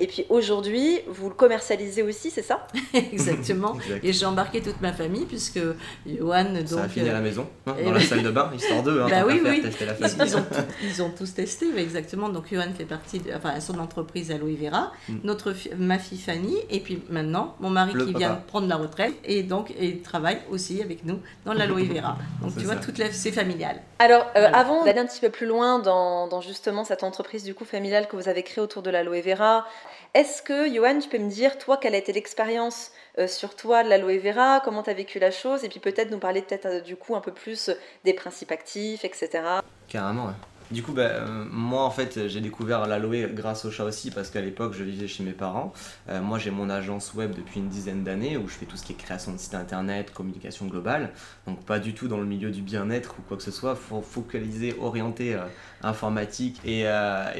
Et 0.00 0.06
puis 0.06 0.24
aujourd'hui, 0.28 1.00
vous 1.08 1.28
le 1.28 1.34
commercialisez 1.34 2.02
aussi, 2.02 2.30
c'est 2.30 2.42
ça? 2.42 2.66
Exactement. 2.94 3.76
Et 4.02 4.12
j'ai 4.12 4.26
embarqué 4.26 4.60
toute 4.62 4.80
ma 4.80 4.92
famille, 4.92 5.26
puisque 5.26 5.60
Johan. 6.06 6.44
Donc, 6.44 6.68
ça 6.68 6.84
a 6.84 6.88
fini 6.88 7.08
à 7.08 7.12
la 7.12 7.18
euh, 7.18 7.22
maison, 7.22 7.46
hein, 7.66 7.74
dans 7.84 7.92
la 7.92 8.00
salle 8.00 8.22
de 8.22 8.30
bain, 8.30 8.50
histoire 8.54 8.82
d'eux. 8.82 9.02
Hein, 9.02 9.08
bah 9.10 9.24
oui, 9.26 9.40
oui. 9.44 9.62
Tester 9.62 9.86
la 9.86 9.94
ils, 9.98 10.36
ont, 10.36 10.44
ils, 10.82 11.02
ont, 11.02 11.10
tous 11.16 11.34
testé, 11.34 11.66
exactement. 11.76 12.28
Donc 12.28 12.46
Johan 12.52 12.72
fait 12.76 12.84
partie 12.84 13.20
de 13.20 13.32
enfin, 13.34 13.60
son 13.60 13.78
entreprise 13.78 14.30
Aloe 14.30 14.56
Vera, 14.56 14.92
mm. 15.08 15.18
notre 15.24 15.54
ma 15.78 15.98
fille 15.98 16.18
Fanny, 16.18 16.56
et 16.70 16.80
puis 16.80 17.02
maintenant 17.10 17.56
mon 17.60 17.70
mari 17.70 17.92
qui 17.92 18.14
vient 18.14 18.42
prendre 18.46 18.68
la 18.68 18.76
retraite, 18.76 19.14
et 19.24 19.42
donc 19.42 19.72
il 19.80 20.00
travaille 20.00 20.38
aussi 20.50 20.82
avec 20.82 21.04
nous 21.04 21.20
dans 21.44 21.52
l'Aloe 21.52 21.84
Vera. 21.84 22.16
Donc 22.42 22.56
tu 22.56 22.64
vois, 22.64 22.76
toute 22.76 22.98
la, 22.98 23.12
c'est 23.12 23.32
familial. 23.32 23.80
Alors, 23.98 24.26
euh, 24.36 24.50
avant 24.52 24.84
d'aller 24.84 25.00
un 25.00 25.06
petit 25.06 25.20
peu 25.20 25.30
plus 25.30 25.46
loin 25.46 25.78
dans, 25.78 26.26
dans 26.28 26.40
justement 26.40 26.84
cette 26.84 27.04
entreprise 27.04 27.44
du 27.44 27.54
coup 27.54 27.64
familiale 27.64 28.08
que 28.08 28.16
vous 28.16 28.28
avez 28.28 28.42
créée 28.42 28.62
autour 28.62 28.82
de 28.82 28.90
l'Aloe 28.90 29.20
Vera, 29.22 29.66
est-ce 30.14 30.42
que, 30.42 30.72
Johan, 30.72 31.00
tu 31.00 31.08
peux 31.08 31.18
me 31.18 31.28
dire, 31.28 31.58
toi, 31.58 31.76
quelle 31.76 31.94
a 31.94 31.98
été 31.98 32.12
l'expérience 32.12 32.92
euh, 33.18 33.26
sur 33.26 33.56
toi 33.56 33.82
de 33.82 33.88
l'aloe 33.88 34.18
vera? 34.18 34.60
Comment 34.64 34.84
tu 34.84 34.90
as 34.90 34.94
vécu 34.94 35.18
la 35.18 35.32
chose? 35.32 35.64
Et 35.64 35.68
puis 35.68 35.80
peut-être 35.80 36.10
nous 36.10 36.18
parler 36.18 36.40
peut-être 36.40 36.66
euh, 36.66 36.80
du 36.80 36.96
coup 36.96 37.16
un 37.16 37.20
peu 37.20 37.32
plus 37.32 37.70
des 38.04 38.14
principes 38.14 38.52
actifs, 38.52 39.04
etc. 39.04 39.42
Carrément, 39.88 40.26
ouais. 40.26 40.32
Du 40.70 40.82
coup, 40.82 40.92
bah, 40.92 41.02
euh, 41.02 41.44
moi 41.50 41.82
en 41.82 41.90
fait, 41.90 42.28
j'ai 42.28 42.40
découvert 42.40 42.86
l'aloe 42.86 43.28
grâce 43.32 43.64
au 43.64 43.70
chat 43.70 43.84
aussi 43.84 44.10
parce 44.10 44.30
qu'à 44.30 44.40
l'époque, 44.40 44.74
je 44.76 44.82
vivais 44.82 45.06
chez 45.06 45.22
mes 45.22 45.32
parents. 45.32 45.72
Euh, 46.08 46.20
moi, 46.22 46.38
j'ai 46.38 46.50
mon 46.50 46.70
agence 46.70 47.12
web 47.14 47.34
depuis 47.34 47.60
une 47.60 47.68
dizaine 47.68 48.02
d'années 48.02 48.36
où 48.36 48.48
je 48.48 48.54
fais 48.54 48.66
tout 48.66 48.76
ce 48.76 48.84
qui 48.84 48.92
est 48.92 48.96
création 48.96 49.32
de 49.32 49.38
site 49.38 49.54
internet, 49.54 50.12
communication 50.12 50.66
globale. 50.66 51.12
Donc, 51.46 51.64
pas 51.64 51.78
du 51.78 51.92
tout 51.92 52.08
dans 52.08 52.16
le 52.16 52.24
milieu 52.24 52.50
du 52.50 52.62
bien-être 52.62 53.16
ou 53.18 53.22
quoi 53.22 53.36
que 53.36 53.42
ce 53.42 53.50
soit. 53.50 53.74
Faut 53.74 54.00
focaliser, 54.00 54.74
orienter 54.80 55.34
euh, 55.34 55.44
informatique. 55.82 56.60
Et, 56.64 56.86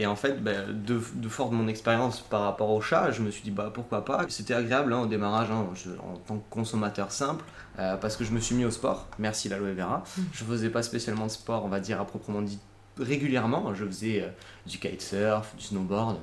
en 0.07 0.17
fait, 0.17 0.43
bah, 0.43 0.67
de, 0.69 1.01
de, 1.15 1.29
fort 1.29 1.49
de 1.49 1.55
mon 1.55 1.67
expérience 1.67 2.21
par 2.21 2.43
rapport 2.43 2.71
au 2.71 2.81
chat, 2.81 3.11
je 3.11 3.23
me 3.23 3.31
suis 3.31 3.43
dit 3.43 3.51
bah 3.51 3.71
pourquoi 3.73 4.05
pas. 4.05 4.27
C'était 4.29 4.55
agréable 4.55 4.93
hein, 4.93 5.01
au 5.01 5.07
démarrage 5.07 5.51
hein, 5.51 5.67
en 6.01 6.17
tant 6.19 6.37
que 6.37 6.51
consommateur 6.51 7.11
simple. 7.11 7.45
parce 7.77 8.17
que 8.17 8.25
je 8.25 8.33
me 8.33 8.41
suis 8.41 8.55
mis 8.55 8.65
au 8.65 8.71
sport, 8.71 9.09
merci 9.19 9.49
l'aloe 9.49 9.75
vera. 9.75 9.99
Mmh. 9.99 10.23
Je 10.33 10.45
faisais 10.45 10.71
pas 10.71 10.83
spécialement 10.83 11.27
de 11.27 11.31
sport, 11.31 11.65
on 11.65 11.69
va 11.69 11.81
dire 11.81 12.01
à 12.01 12.07
proprement 12.07 12.43
dit 12.43 12.59
régulièrement. 12.99 13.75
Je 13.75 13.85
faisais 13.85 14.23
euh, 14.23 14.29
du 14.67 14.79
kitesurf, 14.79 15.55
du 15.57 15.65
snowboard, 15.65 16.19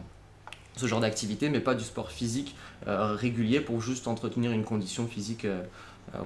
ce 0.75 0.87
genre 0.87 1.01
d'activité, 1.01 1.49
mais 1.49 1.59
pas 1.59 1.75
du 1.75 1.83
sport 1.83 2.11
physique 2.11 2.55
euh, 2.87 3.13
régulier 3.15 3.59
pour 3.59 3.81
juste 3.81 4.07
entretenir 4.07 4.51
une 4.51 4.63
condition 4.63 5.07
physique 5.07 5.45
euh, 5.45 5.63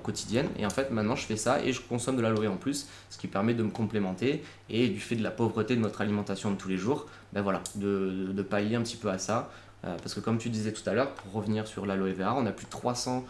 quotidienne. 0.03 0.47
Et 0.57 0.65
en 0.65 0.69
fait, 0.69 0.91
maintenant, 0.91 1.15
je 1.15 1.25
fais 1.25 1.37
ça 1.37 1.63
et 1.63 1.73
je 1.73 1.81
consomme 1.81 2.15
de 2.15 2.21
l'aloe 2.21 2.47
en 2.47 2.57
plus, 2.57 2.87
ce 3.09 3.17
qui 3.17 3.27
permet 3.27 3.53
de 3.53 3.63
me 3.63 3.71
complémenter 3.71 4.43
et 4.69 4.87
du 4.87 4.99
fait 4.99 5.15
de 5.15 5.23
la 5.23 5.31
pauvreté 5.31 5.75
de 5.75 5.81
notre 5.81 6.01
alimentation 6.01 6.51
de 6.51 6.55
tous 6.55 6.69
les 6.69 6.77
jours, 6.77 7.07
ben 7.33 7.41
voilà, 7.41 7.61
de, 7.75 8.41
pallier 8.41 8.75
un 8.75 8.81
petit 8.81 8.97
peu 8.97 9.09
à 9.09 9.17
ça. 9.17 9.51
parce 9.81 10.13
que 10.15 10.19
comme 10.21 10.37
tu 10.37 10.49
disais 10.49 10.71
tout 10.71 10.87
à 10.89 10.93
l'heure, 10.93 11.11
pour 11.11 11.33
revenir 11.33 11.67
sur 11.67 11.85
l'aloe 11.85 12.13
vera, 12.13 12.35
on 12.35 12.45
a 12.45 12.51
plus 12.51 12.65
de 12.65 12.71
300 12.71 13.25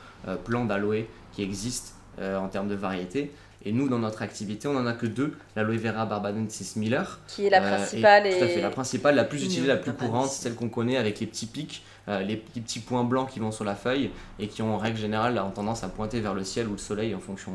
plants 0.45 0.65
d'aloe 0.65 1.07
qui 1.33 1.41
existent 1.41 1.91
en 2.21 2.47
termes 2.47 2.69
de 2.69 2.75
variété. 2.75 3.33
Et 3.65 3.71
nous, 3.71 3.89
dans 3.89 3.97
notre 3.97 4.21
activité, 4.21 4.67
on 4.67 4.73
n'en 4.73 4.85
a 4.85 4.93
que 4.93 5.07
deux, 5.07 5.35
l'aloe 5.55 5.77
vera 5.77 6.05
barbadensis 6.05 6.75
miller. 6.75 7.19
Qui 7.27 7.47
est 7.47 7.49
la 7.49 7.63
euh, 7.63 7.75
principale. 7.75 8.27
et... 8.27 8.37
Tout 8.37 8.43
à 8.43 8.47
fait, 8.47 8.61
la 8.61 8.69
principale, 8.69 9.15
la 9.15 9.23
plus 9.23 9.43
utilisée, 9.43 9.67
la 9.67 9.77
plus 9.77 9.93
courante, 9.93 10.29
celle 10.29 10.53
qu'on 10.53 10.69
connaît 10.69 10.97
avec 10.97 11.19
les 11.19 11.25
petits 11.25 11.47
pics, 11.47 11.83
euh, 12.07 12.21
les 12.21 12.37
petits 12.37 12.79
points 12.79 13.03
blancs 13.03 13.29
qui 13.29 13.39
vont 13.39 13.51
sur 13.51 13.63
la 13.63 13.75
feuille 13.75 14.11
et 14.39 14.47
qui 14.47 14.61
ont 14.61 14.75
en 14.75 14.77
règle 14.77 14.97
générale 14.97 15.41
tendance 15.55 15.83
à 15.83 15.89
pointer 15.89 16.21
vers 16.21 16.35
le 16.35 16.43
ciel 16.43 16.67
ou 16.67 16.73
le 16.73 16.77
soleil 16.77 17.15
en 17.15 17.19
fonction 17.19 17.51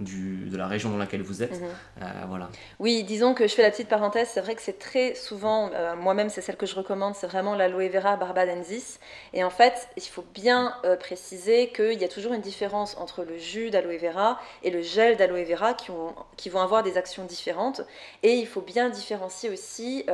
de 0.00 0.56
la 0.56 0.66
région 0.66 0.90
dans 0.90 0.96
laquelle 0.96 1.22
vous 1.22 1.42
êtes. 1.42 1.60
Mhm. 1.60 1.68
Euh, 2.02 2.06
voilà. 2.28 2.48
Oui, 2.78 3.02
disons 3.04 3.34
que 3.34 3.46
je 3.46 3.54
fais 3.54 3.62
la 3.62 3.70
petite 3.70 3.88
parenthèse, 3.88 4.28
c'est 4.32 4.40
vrai 4.40 4.54
que 4.54 4.62
c'est 4.62 4.78
très 4.78 5.14
souvent, 5.14 5.70
euh, 5.74 5.94
moi-même 5.96 6.30
c'est 6.30 6.40
celle 6.40 6.56
que 6.56 6.66
je 6.66 6.74
recommande, 6.74 7.14
c'est 7.14 7.26
vraiment 7.26 7.54
l'aloe 7.54 7.88
vera 7.88 8.16
barbadensis. 8.16 8.98
Et 9.32 9.44
en 9.44 9.50
fait, 9.50 9.88
il 9.96 10.02
faut 10.02 10.24
bien 10.34 10.74
euh, 10.84 10.96
préciser 10.96 11.68
qu'il 11.68 12.00
y 12.00 12.04
a 12.04 12.08
toujours 12.08 12.32
une 12.32 12.40
différence 12.40 12.96
entre 12.96 13.24
le 13.24 13.36
jus 13.38 13.70
d'aloe 13.70 13.98
vera 13.98 14.40
et 14.62 14.70
le 14.70 14.82
gel 14.82 15.16
d'aloe 15.16 15.44
vera 15.44 15.74
qui, 15.74 15.90
ont, 15.90 16.14
qui 16.36 16.48
vont 16.48 16.60
avoir 16.60 16.82
des 16.82 16.96
actions 16.96 17.24
différentes. 17.24 17.82
Et 18.22 18.34
il 18.34 18.46
faut 18.46 18.62
bien 18.62 18.88
différencier 18.88 19.50
aussi 19.50 20.06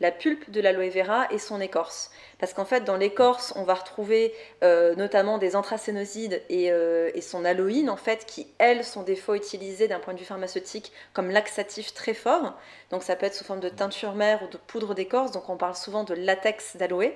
la 0.00 0.10
pulpe 0.10 0.50
de 0.50 0.60
l'aloe 0.60 0.88
vera 0.88 1.26
et 1.30 1.38
son 1.38 1.60
écorce. 1.60 2.10
Parce 2.38 2.54
qu'en 2.54 2.64
fait, 2.64 2.84
dans 2.84 2.96
l'écorce, 2.96 3.52
on 3.56 3.64
va 3.64 3.74
retrouver 3.74 4.32
notamment 4.62 5.38
des 5.38 5.56
anthracénosides 5.56 6.42
et, 6.48 6.66
et 6.66 7.20
son 7.20 7.44
aloïne, 7.44 7.90
en 7.90 7.96
fait, 7.96 8.24
qui, 8.26 8.46
elles, 8.58 8.84
sont 8.84 9.02
des 9.02 9.16
fois 9.18 9.36
utilisé 9.36 9.88
d'un 9.88 10.00
point 10.00 10.14
de 10.14 10.18
vue 10.18 10.24
pharmaceutique 10.24 10.92
comme 11.12 11.30
laxatif 11.30 11.92
très 11.92 12.14
fort. 12.14 12.54
Donc 12.90 13.02
ça 13.02 13.16
peut 13.16 13.26
être 13.26 13.34
sous 13.34 13.44
forme 13.44 13.60
de 13.60 13.68
teinture 13.68 14.14
mère 14.14 14.42
ou 14.42 14.48
de 14.48 14.56
poudre 14.56 14.94
d'écorce. 14.94 15.32
Donc 15.32 15.48
on 15.48 15.56
parle 15.56 15.76
souvent 15.76 16.04
de 16.04 16.14
latex 16.14 16.76
d'aloe. 16.76 17.12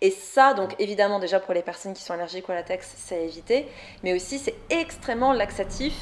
Et 0.00 0.10
ça, 0.10 0.54
donc 0.54 0.74
évidemment 0.78 1.20
déjà 1.20 1.38
pour 1.38 1.54
les 1.54 1.62
personnes 1.62 1.94
qui 1.94 2.02
sont 2.02 2.14
allergiques 2.14 2.48
au 2.48 2.52
latex, 2.52 2.92
c'est 2.96 3.16
à 3.16 3.20
éviter. 3.20 3.68
Mais 4.02 4.14
aussi 4.14 4.38
c'est 4.38 4.54
extrêmement 4.70 5.32
laxatif 5.32 5.94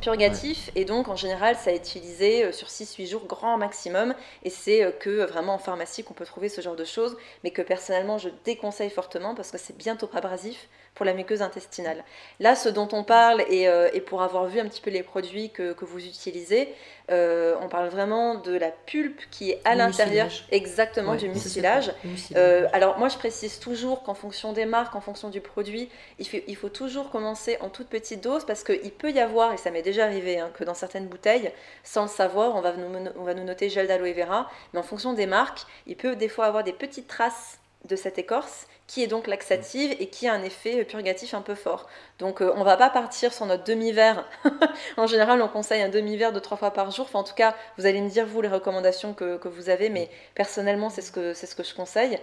purgatif 0.00 0.70
et 0.74 0.84
donc 0.84 1.08
en 1.08 1.16
général 1.16 1.56
ça 1.56 1.72
est 1.72 1.76
utilisé 1.76 2.44
euh, 2.44 2.52
sur 2.52 2.68
6-8 2.68 3.08
jours 3.08 3.26
grand 3.26 3.58
maximum 3.58 4.14
et 4.42 4.50
c'est 4.50 4.82
euh, 4.82 4.92
que 4.92 5.24
vraiment 5.26 5.54
en 5.54 5.58
pharmacie 5.58 6.02
qu'on 6.02 6.14
peut 6.14 6.24
trouver 6.24 6.48
ce 6.48 6.60
genre 6.60 6.76
de 6.76 6.84
choses 6.84 7.16
mais 7.44 7.50
que 7.50 7.62
personnellement 7.62 8.18
je 8.18 8.30
déconseille 8.44 8.90
fortement 8.90 9.34
parce 9.34 9.50
que 9.50 9.58
c'est 9.58 9.76
bientôt 9.76 10.08
abrasif 10.14 10.68
pour 10.94 11.06
la 11.06 11.14
muqueuse 11.14 11.40
intestinale. 11.42 12.04
Là, 12.40 12.54
ce 12.54 12.68
dont 12.68 12.88
on 12.92 13.04
parle, 13.04 13.42
et, 13.48 13.68
euh, 13.68 13.88
pour 14.06 14.22
avoir 14.22 14.46
vu 14.46 14.60
un 14.60 14.66
petit 14.66 14.80
peu 14.80 14.90
les 14.90 15.02
produits 15.02 15.50
que, 15.50 15.74
vous 15.80 16.04
utilisez, 16.04 16.74
euh, 17.10 17.54
on 17.60 17.68
parle 17.68 17.88
vraiment 17.88 18.36
de 18.36 18.56
la 18.56 18.70
pulpe 18.70 19.20
qui 19.30 19.50
est 19.50 19.60
à 19.64 19.74
l'intérieur 19.74 20.28
exactement 20.50 21.14
du 21.14 21.28
mucilage. 21.28 21.92
Euh, 22.36 22.68
alors 22.72 22.98
moi, 22.98 23.08
je 23.08 23.16
précise 23.16 23.58
toujours 23.58 24.02
qu'en 24.02 24.14
fonction 24.14 24.52
des 24.52 24.66
marques, 24.66 24.94
en 24.94 25.00
fonction 25.00 25.30
du 25.30 25.40
produit, 25.40 25.88
il 26.18 26.28
faut, 26.28 26.38
il 26.46 26.56
faut 26.56 26.68
toujours 26.68 27.10
commencer 27.10 27.56
en 27.60 27.68
toute 27.68 27.88
petite 27.88 28.22
dose 28.22 28.44
parce 28.44 28.62
qu'il 28.62 28.92
peut 28.92 29.10
y 29.10 29.20
avoir, 29.20 29.52
et 29.52 29.56
ça 29.56 29.70
m'est 29.70 29.82
déjà 29.82 30.04
arrivé, 30.04 30.38
hein, 30.38 30.50
que 30.54 30.64
dans 30.64 30.74
certaines 30.74 31.06
bouteilles, 31.06 31.50
sans 31.82 32.02
le 32.02 32.08
savoir, 32.08 32.54
on 32.56 32.60
va 32.60 32.72
nous, 32.74 33.10
on 33.16 33.24
va 33.24 33.34
nous 33.34 33.44
noter 33.44 33.68
gel 33.68 33.86
d'aloe 33.86 34.12
vera, 34.12 34.50
mais 34.72 34.80
en 34.80 34.84
fonction 34.84 35.12
des 35.12 35.26
marques, 35.26 35.62
il 35.86 35.96
peut 35.96 36.16
des 36.16 36.28
fois 36.28 36.46
avoir 36.46 36.64
des 36.64 36.72
petites 36.72 37.08
traces 37.08 37.59
de 37.88 37.96
cette 37.96 38.18
écorce 38.18 38.66
qui 38.86 39.02
est 39.02 39.06
donc 39.06 39.26
laxative 39.26 39.94
et 40.00 40.08
qui 40.08 40.26
a 40.26 40.34
un 40.34 40.42
effet 40.42 40.84
purgatif 40.84 41.34
un 41.34 41.42
peu 41.42 41.54
fort. 41.54 41.86
Donc 42.18 42.42
euh, 42.42 42.52
on 42.56 42.64
va 42.64 42.76
pas 42.76 42.90
partir 42.90 43.32
sur 43.32 43.46
notre 43.46 43.64
demi-verre. 43.64 44.24
en 44.96 45.06
général, 45.06 45.40
on 45.42 45.48
conseille 45.48 45.80
un 45.80 45.88
demi-verre 45.88 46.32
de 46.32 46.40
trois 46.40 46.56
fois 46.56 46.72
par 46.72 46.90
jour. 46.90 47.06
Enfin, 47.08 47.20
en 47.20 47.24
tout 47.24 47.34
cas, 47.34 47.54
vous 47.78 47.86
allez 47.86 48.00
me 48.00 48.10
dire, 48.10 48.26
vous, 48.26 48.42
les 48.42 48.48
recommandations 48.48 49.14
que, 49.14 49.36
que 49.36 49.48
vous 49.48 49.70
avez, 49.70 49.90
mais 49.90 50.10
personnellement, 50.34 50.90
c'est 50.90 51.02
ce 51.02 51.12
que, 51.12 51.34
c'est 51.34 51.46
ce 51.46 51.54
que 51.54 51.62
je 51.62 51.72
conseille. 51.72 52.18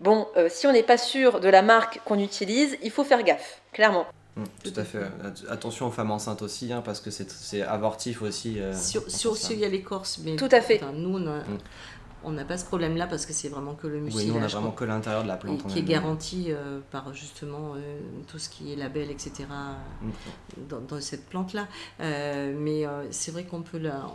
Bon, 0.00 0.26
euh, 0.36 0.48
si 0.50 0.66
on 0.66 0.72
n'est 0.72 0.82
pas 0.82 0.98
sûr 0.98 1.40
de 1.40 1.48
la 1.48 1.62
marque 1.62 2.00
qu'on 2.04 2.18
utilise, 2.18 2.76
il 2.82 2.90
faut 2.90 3.04
faire 3.04 3.22
gaffe, 3.22 3.60
clairement. 3.72 4.06
Mm, 4.36 4.44
tout 4.64 4.72
à 4.74 4.84
fait. 4.84 4.98
Attention 5.48 5.86
aux 5.86 5.90
femmes 5.92 6.10
enceintes 6.10 6.42
aussi, 6.42 6.72
hein, 6.72 6.82
parce 6.84 7.00
que 7.00 7.10
c'est 7.10 7.62
avortif 7.62 8.22
aussi. 8.22 8.60
Euh, 8.60 8.74
sur, 8.74 9.08
sur, 9.08 9.36
il 9.50 9.60
y 9.60 9.64
a 9.64 9.68
l'écorce, 9.68 10.18
mais 10.24 10.34
tout 10.34 10.48
à 10.50 10.60
fait. 10.60 10.80
nous, 10.94 11.16
on 11.16 11.26
a, 11.28 11.38
mm 11.40 11.58
on 12.24 12.32
n'a 12.32 12.44
pas 12.44 12.58
ce 12.58 12.64
problème-là 12.64 13.06
parce 13.06 13.26
que 13.26 13.32
c'est 13.32 13.48
vraiment 13.48 13.74
que 13.74 13.86
le 13.86 14.00
mucilage. 14.00 14.26
Oui, 14.26 14.32
nous, 14.32 14.38
on 14.40 14.42
a 14.42 14.48
vraiment 14.48 14.70
que 14.70 14.84
l'intérieur 14.84 15.22
de 15.22 15.28
la 15.28 15.36
plante. 15.36 15.66
qui 15.66 15.78
est 15.78 15.82
garanti 15.82 16.46
euh, 16.48 16.80
par 16.90 17.14
justement 17.14 17.74
euh, 17.76 18.00
tout 18.26 18.38
ce 18.38 18.48
qui 18.48 18.72
est 18.72 18.76
label, 18.76 19.10
etc. 19.10 19.44
dans, 20.68 21.00
cette 21.00 21.28
plante-là. 21.28 21.66
Euh, 22.00 22.54
mais 22.58 22.84
c'est 23.10 23.30
vrai 23.30 23.44
qu'on 23.44 23.62
peut 23.62 23.78
la. 23.78 24.06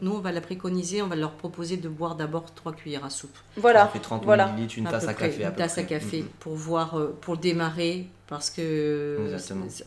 nous, 0.00 0.12
on 0.12 0.20
va 0.20 0.32
la 0.32 0.40
préconiser, 0.40 1.02
on 1.02 1.08
va 1.08 1.16
leur 1.16 1.32
proposer 1.32 1.76
de 1.76 1.88
boire 1.88 2.14
d'abord 2.14 2.54
3 2.54 2.72
cuillères 2.72 3.04
à 3.04 3.10
soupe. 3.10 3.36
Voilà. 3.56 3.80
Ça 3.80 3.88
fait 3.88 3.98
30 3.98 4.24
voilà. 4.24 4.54
une 4.76 4.84
tasse 4.84 5.08
à, 5.08 5.14
café. 5.14 5.44
une 5.44 5.54
tasse 5.54 5.78
à 5.78 5.82
café 5.82 6.24
pour 6.38 6.54
voir, 6.54 6.96
pour 7.20 7.36
démarrer. 7.36 8.08
Parce 8.30 8.48
que, 8.48 9.36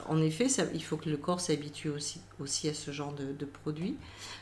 en 0.09 0.21
effet, 0.21 0.49
ça, 0.49 0.63
il 0.73 0.83
faut 0.83 0.97
que 0.97 1.09
le 1.09 1.15
corps 1.15 1.39
s'habitue 1.39 1.87
aussi, 1.87 2.19
aussi 2.41 2.67
à 2.67 2.73
ce 2.73 2.91
genre 2.91 3.13
de, 3.13 3.31
de 3.31 3.45
produits. 3.45 3.95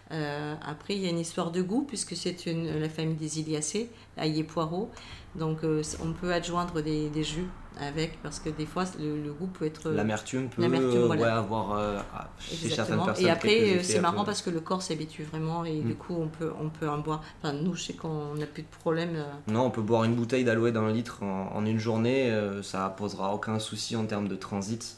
Euh, 0.09 0.55
après, 0.65 0.95
il 0.95 1.03
y 1.03 1.05
a 1.05 1.09
une 1.11 1.19
histoire 1.19 1.51
de 1.51 1.61
goût, 1.61 1.85
puisque 1.87 2.15
c'est 2.15 2.35
la 2.45 2.89
famille 2.89 3.15
des 3.15 3.39
Iliacées, 3.39 3.91
ail 4.17 4.39
et 4.39 4.43
poireaux. 4.43 4.89
Donc, 5.35 5.63
euh, 5.63 5.83
on 6.03 6.13
peut 6.13 6.33
adjoindre 6.33 6.81
des, 6.81 7.09
des 7.09 7.23
jus 7.23 7.45
avec 7.79 8.21
parce 8.21 8.39
que 8.39 8.49
des 8.49 8.65
fois 8.65 8.83
le, 8.99 9.31
goût 9.31 9.47
peut 9.47 9.65
être 9.65 9.89
l'amertume 9.89 10.49
peut 10.49 10.63
avoir 11.23 11.77
euh, 11.77 11.99
chez 12.39 12.69
certaines 12.69 13.03
personnes 13.03 13.25
et 13.25 13.29
après 13.29 13.77
euh, 13.77 13.83
c'est 13.83 14.01
marrant 14.01 14.25
parce 14.25 14.41
que 14.41 14.49
le 14.49 14.59
corps 14.59 14.81
s'habitue 14.81 15.23
vraiment 15.23 15.63
et 15.63 15.79
du 15.79 15.93
mm. 15.93 15.95
coup 15.95 16.15
on 16.19 16.27
peut 16.27 16.51
on 16.59 16.69
peut 16.69 16.89
en 16.89 16.99
boire 16.99 17.23
enfin 17.41 17.53
nous 17.53 17.75
je 17.75 17.83
sais 17.83 17.93
qu'on 17.93 18.35
n'a 18.35 18.45
plus 18.45 18.63
de 18.63 18.67
problème 18.67 19.15
euh. 19.15 19.23
non 19.47 19.65
on 19.65 19.69
peut 19.69 19.81
boire 19.81 20.03
une 20.03 20.15
bouteille 20.15 20.43
d'aloe 20.43 20.71
d'un 20.71 20.91
litre 20.91 21.23
en, 21.23 21.65
une 21.65 21.79
journée 21.79 22.31
ça 22.63 22.93
posera 22.97 23.33
aucun 23.33 23.59
souci 23.59 23.95
en 23.95 24.05
termes 24.05 24.27
de 24.27 24.35
transit 24.35 24.97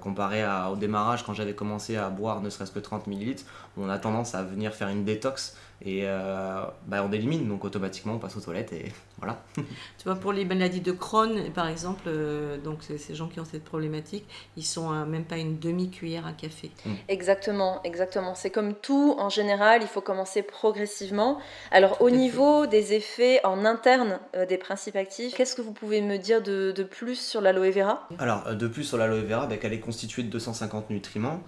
comparé 0.00 0.42
à, 0.42 0.70
au 0.70 0.76
démarrage 0.76 1.24
quand 1.24 1.32
j'avais 1.32 1.54
commencé 1.54 1.96
à 1.96 2.10
boire 2.10 2.42
ne 2.42 2.50
serait-ce 2.50 2.72
que 2.72 2.80
30 2.80 3.06
millilitres 3.06 3.44
on 3.76 3.88
a 3.88 3.98
tendance 3.98 4.34
à 4.34 4.42
venir 4.42 4.74
faire 4.74 4.88
une 4.88 5.04
détox 5.04 5.56
et 5.84 6.02
euh, 6.04 6.64
bah, 6.86 7.04
on 7.04 7.12
élimine, 7.12 7.48
donc 7.48 7.64
automatiquement 7.64 8.14
on 8.14 8.18
passe 8.18 8.36
aux 8.36 8.40
toilettes 8.40 8.72
et 8.72 8.92
voilà. 9.22 9.44
tu 9.56 10.04
vois, 10.04 10.16
pour 10.16 10.32
les 10.32 10.44
maladies 10.44 10.80
de 10.80 10.90
Crohn, 10.90 11.50
par 11.54 11.68
exemple, 11.68 12.02
euh, 12.08 12.58
donc 12.58 12.78
ces 12.82 13.14
gens 13.14 13.28
qui 13.28 13.38
ont 13.38 13.44
cette 13.44 13.64
problématique, 13.64 14.26
ils 14.56 14.64
sont 14.64 14.90
à 14.90 15.04
même 15.04 15.24
pas 15.24 15.38
une 15.38 15.60
demi-cuillère 15.60 16.26
à 16.26 16.32
café. 16.32 16.72
Mm. 16.84 16.94
Exactement, 17.08 17.80
exactement. 17.84 18.34
C'est 18.34 18.50
comme 18.50 18.74
tout, 18.74 19.14
en 19.18 19.28
général, 19.28 19.80
il 19.82 19.86
faut 19.86 20.00
commencer 20.00 20.42
progressivement. 20.42 21.38
Alors 21.70 22.02
au 22.02 22.10
niveau 22.10 22.66
des 22.66 22.94
effets 22.94 23.40
en 23.44 23.64
interne 23.64 24.18
euh, 24.34 24.44
des 24.44 24.58
principes 24.58 24.96
actifs, 24.96 25.34
qu'est-ce 25.34 25.54
que 25.54 25.62
vous 25.62 25.72
pouvez 25.72 26.00
me 26.00 26.16
dire 26.16 26.42
de, 26.42 26.72
de 26.72 26.82
plus 26.82 27.16
sur 27.16 27.40
l'aloe 27.40 27.70
vera? 27.70 28.08
Alors 28.18 28.56
de 28.56 28.66
plus 28.66 28.82
sur 28.82 28.98
l'aloe 28.98 29.22
vera, 29.24 29.46
bah, 29.46 29.56
qu'elle 29.56 29.72
est 29.72 29.80
constituée 29.80 30.24
de 30.24 30.30
250 30.30 30.90
nutriments, 30.90 31.40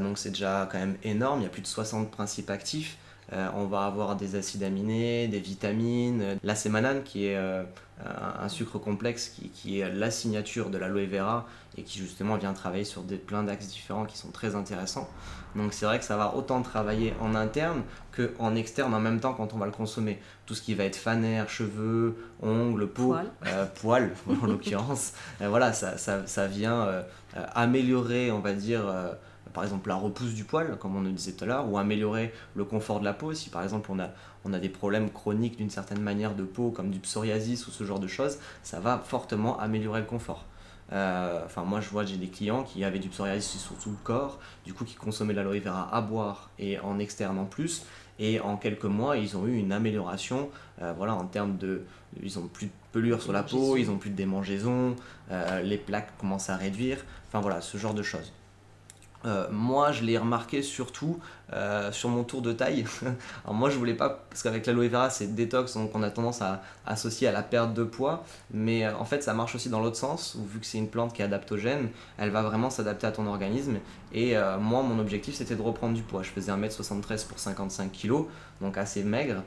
donc 0.00 0.18
c'est 0.18 0.30
déjà 0.30 0.66
quand 0.70 0.78
même 0.78 0.96
énorme, 1.02 1.40
il 1.40 1.44
y 1.44 1.46
a 1.46 1.50
plus 1.50 1.62
de 1.62 1.66
60 1.66 2.10
principes 2.10 2.50
actifs. 2.50 2.96
Euh, 3.32 3.48
on 3.54 3.66
va 3.66 3.84
avoir 3.84 4.16
des 4.16 4.36
acides 4.36 4.62
aminés, 4.62 5.28
des 5.28 5.38
vitamines, 5.38 6.22
euh, 6.22 6.34
la 6.42 6.54
sémanane 6.54 7.02
qui 7.02 7.26
est 7.26 7.36
euh, 7.36 7.62
un 8.40 8.48
sucre 8.48 8.78
complexe 8.78 9.36
qui, 9.52 9.80
est 9.80 9.92
la 9.92 10.10
signature 10.10 10.70
de 10.70 10.78
l'aloe 10.78 11.06
vera 11.06 11.46
et 11.76 11.82
qui 11.82 11.98
justement 11.98 12.36
vient 12.36 12.52
travailler 12.52 12.84
sur 12.84 13.02
des, 13.02 13.16
plein 13.16 13.42
d'axes 13.42 13.68
différents 13.68 14.06
qui 14.06 14.16
sont 14.16 14.30
très 14.30 14.54
intéressants. 14.54 15.10
Donc 15.56 15.74
c'est 15.74 15.84
vrai 15.84 15.98
que 15.98 16.04
ça 16.04 16.16
va 16.16 16.34
autant 16.36 16.62
travailler 16.62 17.12
en 17.20 17.34
interne 17.34 17.82
qu'en 18.16 18.54
externe 18.54 18.94
en 18.94 19.00
même 19.00 19.18
temps 19.18 19.34
quand 19.34 19.52
on 19.52 19.58
va 19.58 19.66
le 19.66 19.72
consommer. 19.72 20.20
Tout 20.46 20.54
ce 20.54 20.62
qui 20.62 20.74
va 20.74 20.84
être 20.84 20.96
fanère, 20.96 21.50
cheveux, 21.50 22.16
ongles, 22.40 22.86
peau, 22.86 23.16
poils, 23.80 24.12
en 24.42 24.46
l'occurrence, 24.46 25.12
voilà, 25.40 25.72
ça, 25.72 25.98
ça 25.98 26.46
vient 26.46 27.04
améliorer, 27.34 28.30
on 28.30 28.40
va 28.40 28.52
dire, 28.52 28.84
par 29.52 29.64
exemple 29.64 29.88
la 29.88 29.96
repousse 29.96 30.34
du 30.34 30.44
poil, 30.44 30.76
comme 30.78 30.96
on 30.96 31.02
le 31.02 31.10
disait 31.10 31.32
tout 31.32 31.44
à 31.44 31.46
l'heure, 31.46 31.70
ou 31.70 31.78
améliorer 31.78 32.32
le 32.54 32.64
confort 32.64 33.00
de 33.00 33.04
la 33.04 33.12
peau. 33.12 33.32
Si 33.34 33.50
par 33.50 33.62
exemple 33.62 33.90
on 33.90 33.98
a, 33.98 34.10
on 34.44 34.52
a 34.52 34.58
des 34.58 34.68
problèmes 34.68 35.10
chroniques 35.10 35.56
d'une 35.56 35.70
certaine 35.70 36.00
manière 36.00 36.34
de 36.34 36.44
peau, 36.44 36.70
comme 36.70 36.90
du 36.90 36.98
psoriasis 36.98 37.66
ou 37.66 37.70
ce 37.70 37.84
genre 37.84 38.00
de 38.00 38.08
choses, 38.08 38.38
ça 38.62 38.80
va 38.80 38.98
fortement 38.98 39.58
améliorer 39.58 40.00
le 40.00 40.06
confort. 40.06 40.44
Euh, 40.92 41.42
enfin, 41.44 41.64
moi 41.64 41.80
je 41.80 41.88
vois, 41.90 42.04
j'ai 42.04 42.16
des 42.16 42.28
clients 42.28 42.62
qui 42.62 42.82
avaient 42.82 42.98
du 42.98 43.08
psoriasis 43.08 43.60
sur 43.60 43.76
tout 43.76 43.90
le 43.90 43.96
corps, 44.02 44.38
du 44.64 44.72
coup 44.72 44.84
qui 44.84 44.94
consommaient 44.94 45.34
de 45.34 45.38
l'aloe 45.38 45.60
vera 45.60 45.94
à 45.94 46.00
boire 46.00 46.50
et 46.58 46.78
en 46.80 46.98
externe 46.98 47.38
en 47.38 47.44
plus. 47.44 47.84
Et 48.20 48.40
en 48.40 48.56
quelques 48.56 48.84
mois, 48.84 49.16
ils 49.16 49.36
ont 49.36 49.46
eu 49.46 49.56
une 49.56 49.70
amélioration 49.70 50.50
euh, 50.82 50.92
voilà, 50.96 51.14
en 51.14 51.26
termes 51.26 51.56
de. 51.56 51.82
Ils 52.22 52.38
ont 52.38 52.48
plus 52.48 52.66
de 52.66 52.72
pelure 52.92 53.22
sur 53.22 53.32
la 53.32 53.42
peau, 53.42 53.76
ils 53.76 53.90
ont 53.90 53.98
plus 53.98 54.10
de 54.10 54.16
démangeaisons, 54.16 54.96
euh, 55.30 55.60
les 55.60 55.76
plaques 55.76 56.16
commencent 56.18 56.50
à 56.50 56.56
réduire. 56.56 57.04
Enfin 57.28 57.40
voilà, 57.40 57.60
ce 57.60 57.76
genre 57.76 57.94
de 57.94 58.02
choses. 58.02 58.32
Euh, 59.24 59.46
moi, 59.50 59.92
je 59.92 60.04
l'ai 60.04 60.16
remarqué 60.16 60.62
surtout 60.62 61.18
euh, 61.52 61.90
sur 61.92 62.08
mon 62.08 62.24
tour 62.24 62.42
de 62.42 62.52
taille. 62.52 62.84
Alors 63.44 63.54
moi, 63.54 63.70
je 63.70 63.76
voulais 63.76 63.94
pas, 63.94 64.26
parce 64.30 64.42
qu'avec 64.42 64.66
l'aloe 64.66 64.88
vera, 64.88 65.10
c'est 65.10 65.34
détox, 65.34 65.74
donc 65.74 65.90
on 65.94 66.02
a 66.02 66.10
tendance 66.10 66.40
à 66.40 66.62
associer 66.86 67.26
à 67.26 67.32
la 67.32 67.42
perte 67.42 67.74
de 67.74 67.84
poids. 67.84 68.24
Mais 68.52 68.84
euh, 68.84 68.96
en 68.96 69.04
fait, 69.04 69.22
ça 69.22 69.34
marche 69.34 69.54
aussi 69.54 69.68
dans 69.68 69.80
l'autre 69.80 69.96
sens, 69.96 70.36
vu 70.52 70.60
que 70.60 70.66
c'est 70.66 70.78
une 70.78 70.88
plante 70.88 71.12
qui 71.14 71.22
est 71.22 71.24
adaptogène, 71.24 71.88
elle 72.16 72.30
va 72.30 72.42
vraiment 72.42 72.70
s'adapter 72.70 73.06
à 73.06 73.12
ton 73.12 73.26
organisme. 73.26 73.78
Et 74.12 74.36
moi, 74.58 74.82
mon 74.82 74.98
objectif, 75.00 75.34
c'était 75.34 75.54
de 75.54 75.60
reprendre 75.60 75.92
du 75.92 76.00
poids. 76.00 76.22
Je 76.22 76.30
faisais 76.30 76.50
1m73 76.50 77.26
pour 77.26 77.38
55 77.38 77.92
kg, 77.92 78.24
donc 78.62 78.78
assez 78.78 79.04
maigre, 79.04 79.42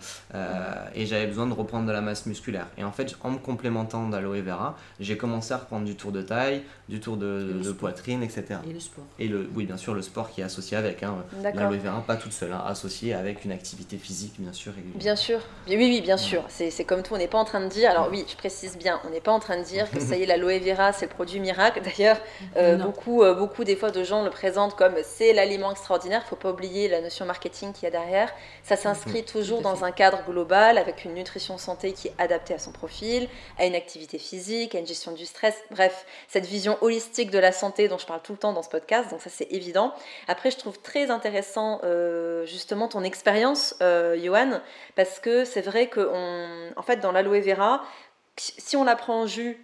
et 0.93 1.07
j'avais 1.07 1.25
besoin 1.25 1.47
de 1.47 1.53
reprendre 1.53 1.87
de 1.87 1.91
la 1.91 2.01
masse 2.01 2.27
musculaire. 2.27 2.67
Et 2.77 2.83
en 2.83 2.91
fait, 2.91 3.17
en 3.21 3.31
me 3.31 3.37
complémentant 3.39 4.07
d'aloe 4.07 4.43
vera, 4.43 4.77
j'ai 4.99 5.17
commencé 5.17 5.51
à 5.55 5.57
reprendre 5.57 5.85
du 5.85 5.95
tour 5.95 6.11
de 6.11 6.21
taille, 6.21 6.61
du 6.91 6.99
tour 6.99 7.15
de, 7.15 7.71
poitrine, 7.71 8.21
etc. 8.21 8.59
Et 8.69 8.73
le 8.73 8.79
sport. 8.81 9.05
Et 9.17 9.27
le, 9.29 9.49
oui, 9.55 9.65
bien 9.65 9.77
sûr, 9.77 9.93
le 9.93 10.01
sport 10.01 10.29
qui 10.29 10.41
est 10.41 10.43
associé 10.43 10.75
avec. 10.75 11.03
Hein, 11.03 11.23
l'aloe 11.41 11.77
vera, 11.77 12.01
pas 12.01 12.17
toute 12.17 12.33
seule, 12.33 12.51
hein, 12.51 12.61
associée 12.67 13.13
avec 13.13 13.45
une 13.45 13.53
activité 13.53 13.97
physique, 13.97 14.33
bien 14.37 14.51
sûr. 14.51 14.73
Bien 14.95 15.15
sûr. 15.15 15.39
Oui, 15.67 15.77
oui, 15.77 16.01
bien 16.01 16.17
sûr. 16.17 16.43
C'est 16.49 16.83
comme 16.83 17.01
tout, 17.01 17.13
on 17.13 17.17
n'est 17.17 17.29
pas 17.29 17.37
en 17.37 17.45
train 17.45 17.61
de 17.61 17.69
dire. 17.69 17.89
Alors 17.89 18.09
oui, 18.11 18.25
je 18.27 18.35
précise 18.35 18.77
bien, 18.77 18.99
on 19.07 19.09
n'est 19.09 19.21
pas 19.21 19.31
en 19.31 19.39
train 19.39 19.57
de 19.57 19.63
dire 19.63 19.89
que 19.89 20.01
ça 20.01 20.17
y 20.17 20.23
est, 20.23 20.25
l'aloe 20.25 20.59
vera, 20.59 20.91
c'est 20.91 21.05
le 21.05 21.11
produit 21.11 21.39
miracle. 21.39 21.81
D'ailleurs, 21.97 22.17
euh, 22.57 22.75
beaucoup, 22.75 23.23
euh, 23.23 23.33
beaucoup 23.35 23.63
des 23.63 23.77
fois 23.77 23.91
de 23.91 24.03
gens 24.03 24.23
le 24.25 24.29
présentent 24.29 24.75
comme 24.75 24.95
c'est 25.03 25.31
l'aliment 25.31 25.71
extraordinaire. 25.71 26.21
Il 26.25 26.29
faut 26.29 26.35
pas 26.35 26.51
oublier 26.51 26.89
la 26.89 26.99
notion 26.99 27.25
marketing 27.25 27.71
qu'il 27.71 27.83
y 27.83 27.87
a 27.87 27.91
derrière. 27.91 28.29
Ça 28.63 28.75
s'inscrit 28.75 29.23
toujours 29.31 29.61
dans 29.61 29.85
un 29.85 29.91
cadre 29.91 30.23
global 30.27 30.77
avec 30.77 31.05
une 31.05 31.13
nutrition 31.13 31.57
santé 31.57 31.93
qui 31.93 32.09
est 32.09 32.15
adaptée 32.17 32.53
à 32.53 32.59
son 32.59 32.73
profil, 32.73 33.29
à 33.57 33.65
une 33.65 33.75
activité 33.75 34.17
physique, 34.17 34.75
à 34.75 34.79
une 34.79 34.87
gestion 34.87 35.13
du 35.13 35.25
stress. 35.25 35.55
Bref, 35.71 36.05
cette 36.27 36.45
vision 36.45 36.77
holistique 36.81 37.31
de 37.31 37.39
la 37.39 37.51
santé 37.51 37.87
dont 37.87 37.97
je 37.97 38.05
parle 38.05 38.21
tout 38.21 38.33
le 38.33 38.37
temps 38.37 38.53
dans 38.53 38.63
ce 38.63 38.69
podcast. 38.69 39.09
Donc 39.09 39.21
ça, 39.21 39.29
c'est 39.29 39.47
évident. 39.51 39.93
Après, 40.27 40.51
je 40.51 40.57
trouve 40.57 40.79
très 40.79 41.09
intéressant 41.09 41.79
euh, 41.83 42.45
justement 42.45 42.87
ton 42.87 43.03
expérience, 43.03 43.75
euh, 43.81 44.17
Johan, 44.21 44.61
parce 44.95 45.19
que 45.19 45.45
c'est 45.45 45.61
vrai 45.61 45.87
que 45.87 46.01
en 46.75 46.81
fait, 46.81 46.97
dans 46.97 47.11
l'aloe 47.11 47.41
vera, 47.41 47.83
si 48.37 48.75
on 48.75 48.83
la 48.83 48.95
prend 48.95 49.21
en 49.21 49.27
jus, 49.27 49.63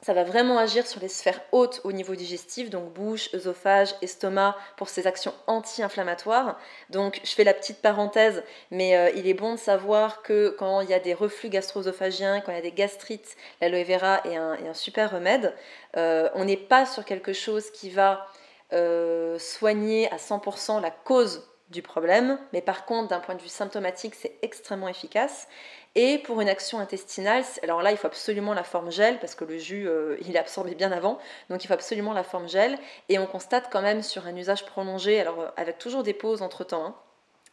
ça 0.00 0.12
va 0.12 0.24
vraiment 0.24 0.58
agir 0.58 0.86
sur 0.86 1.00
les 1.00 1.08
sphères 1.08 1.40
hautes 1.52 1.80
au 1.84 1.92
niveau 1.92 2.14
digestif, 2.14 2.70
donc 2.70 2.92
bouche, 2.92 3.34
œsophage, 3.34 3.94
estomac, 4.00 4.56
pour 4.76 4.88
ses 4.88 5.06
actions 5.06 5.34
anti-inflammatoires. 5.46 6.58
Donc 6.90 7.20
je 7.24 7.30
fais 7.30 7.44
la 7.44 7.54
petite 7.54 7.82
parenthèse, 7.82 8.42
mais 8.70 8.96
euh, 8.96 9.10
il 9.16 9.26
est 9.26 9.34
bon 9.34 9.54
de 9.54 9.58
savoir 9.58 10.22
que 10.22 10.50
quand 10.58 10.80
il 10.82 10.90
y 10.90 10.94
a 10.94 11.00
des 11.00 11.14
reflux 11.14 11.48
gastro-œsophagiens, 11.48 12.40
quand 12.40 12.52
il 12.52 12.56
y 12.56 12.58
a 12.58 12.62
des 12.62 12.72
gastrites, 12.72 13.36
l'aloe 13.60 13.84
vera 13.84 14.20
est 14.24 14.36
un, 14.36 14.74
super 14.74 15.10
remède. 15.10 15.54
on 15.94 16.44
n'est 16.44 16.56
pas 16.56 16.86
sur 16.86 17.04
quelque 17.04 17.32
chose 17.32 17.70
qui 17.70 17.90
va 17.90 18.26
euh, 18.74 19.38
soigner 19.38 20.12
à 20.12 20.16
100% 20.16 20.82
la 20.82 20.90
cause 20.90 21.48
du 21.70 21.80
problème, 21.80 22.38
mais 22.52 22.60
par 22.60 22.84
contre, 22.84 23.08
d'un 23.08 23.18
point 23.18 23.34
de 23.34 23.40
vue 23.40 23.48
symptomatique, 23.48 24.14
c'est 24.14 24.38
extrêmement 24.42 24.88
efficace. 24.88 25.48
Et 25.94 26.18
pour 26.18 26.40
une 26.40 26.48
action 26.48 26.78
intestinale, 26.78 27.44
alors 27.62 27.82
là, 27.82 27.90
il 27.90 27.96
faut 27.96 28.06
absolument 28.06 28.54
la 28.54 28.62
forme 28.62 28.90
gel, 28.90 29.18
parce 29.18 29.34
que 29.34 29.44
le 29.44 29.58
jus, 29.58 29.88
euh, 29.88 30.16
il 30.20 30.36
est 30.36 30.38
absorbé 30.38 30.74
bien 30.74 30.92
avant, 30.92 31.18
donc 31.50 31.64
il 31.64 31.66
faut 31.66 31.74
absolument 31.74 32.12
la 32.12 32.22
forme 32.22 32.48
gel. 32.48 32.78
Et 33.08 33.18
on 33.18 33.26
constate 33.26 33.68
quand 33.70 33.82
même 33.82 34.02
sur 34.02 34.26
un 34.26 34.36
usage 34.36 34.64
prolongé, 34.66 35.20
alors 35.20 35.40
euh, 35.40 35.48
avec 35.56 35.78
toujours 35.78 36.02
des 36.02 36.14
pauses 36.14 36.42
entre-temps, 36.42 36.84
hein, 36.84 36.94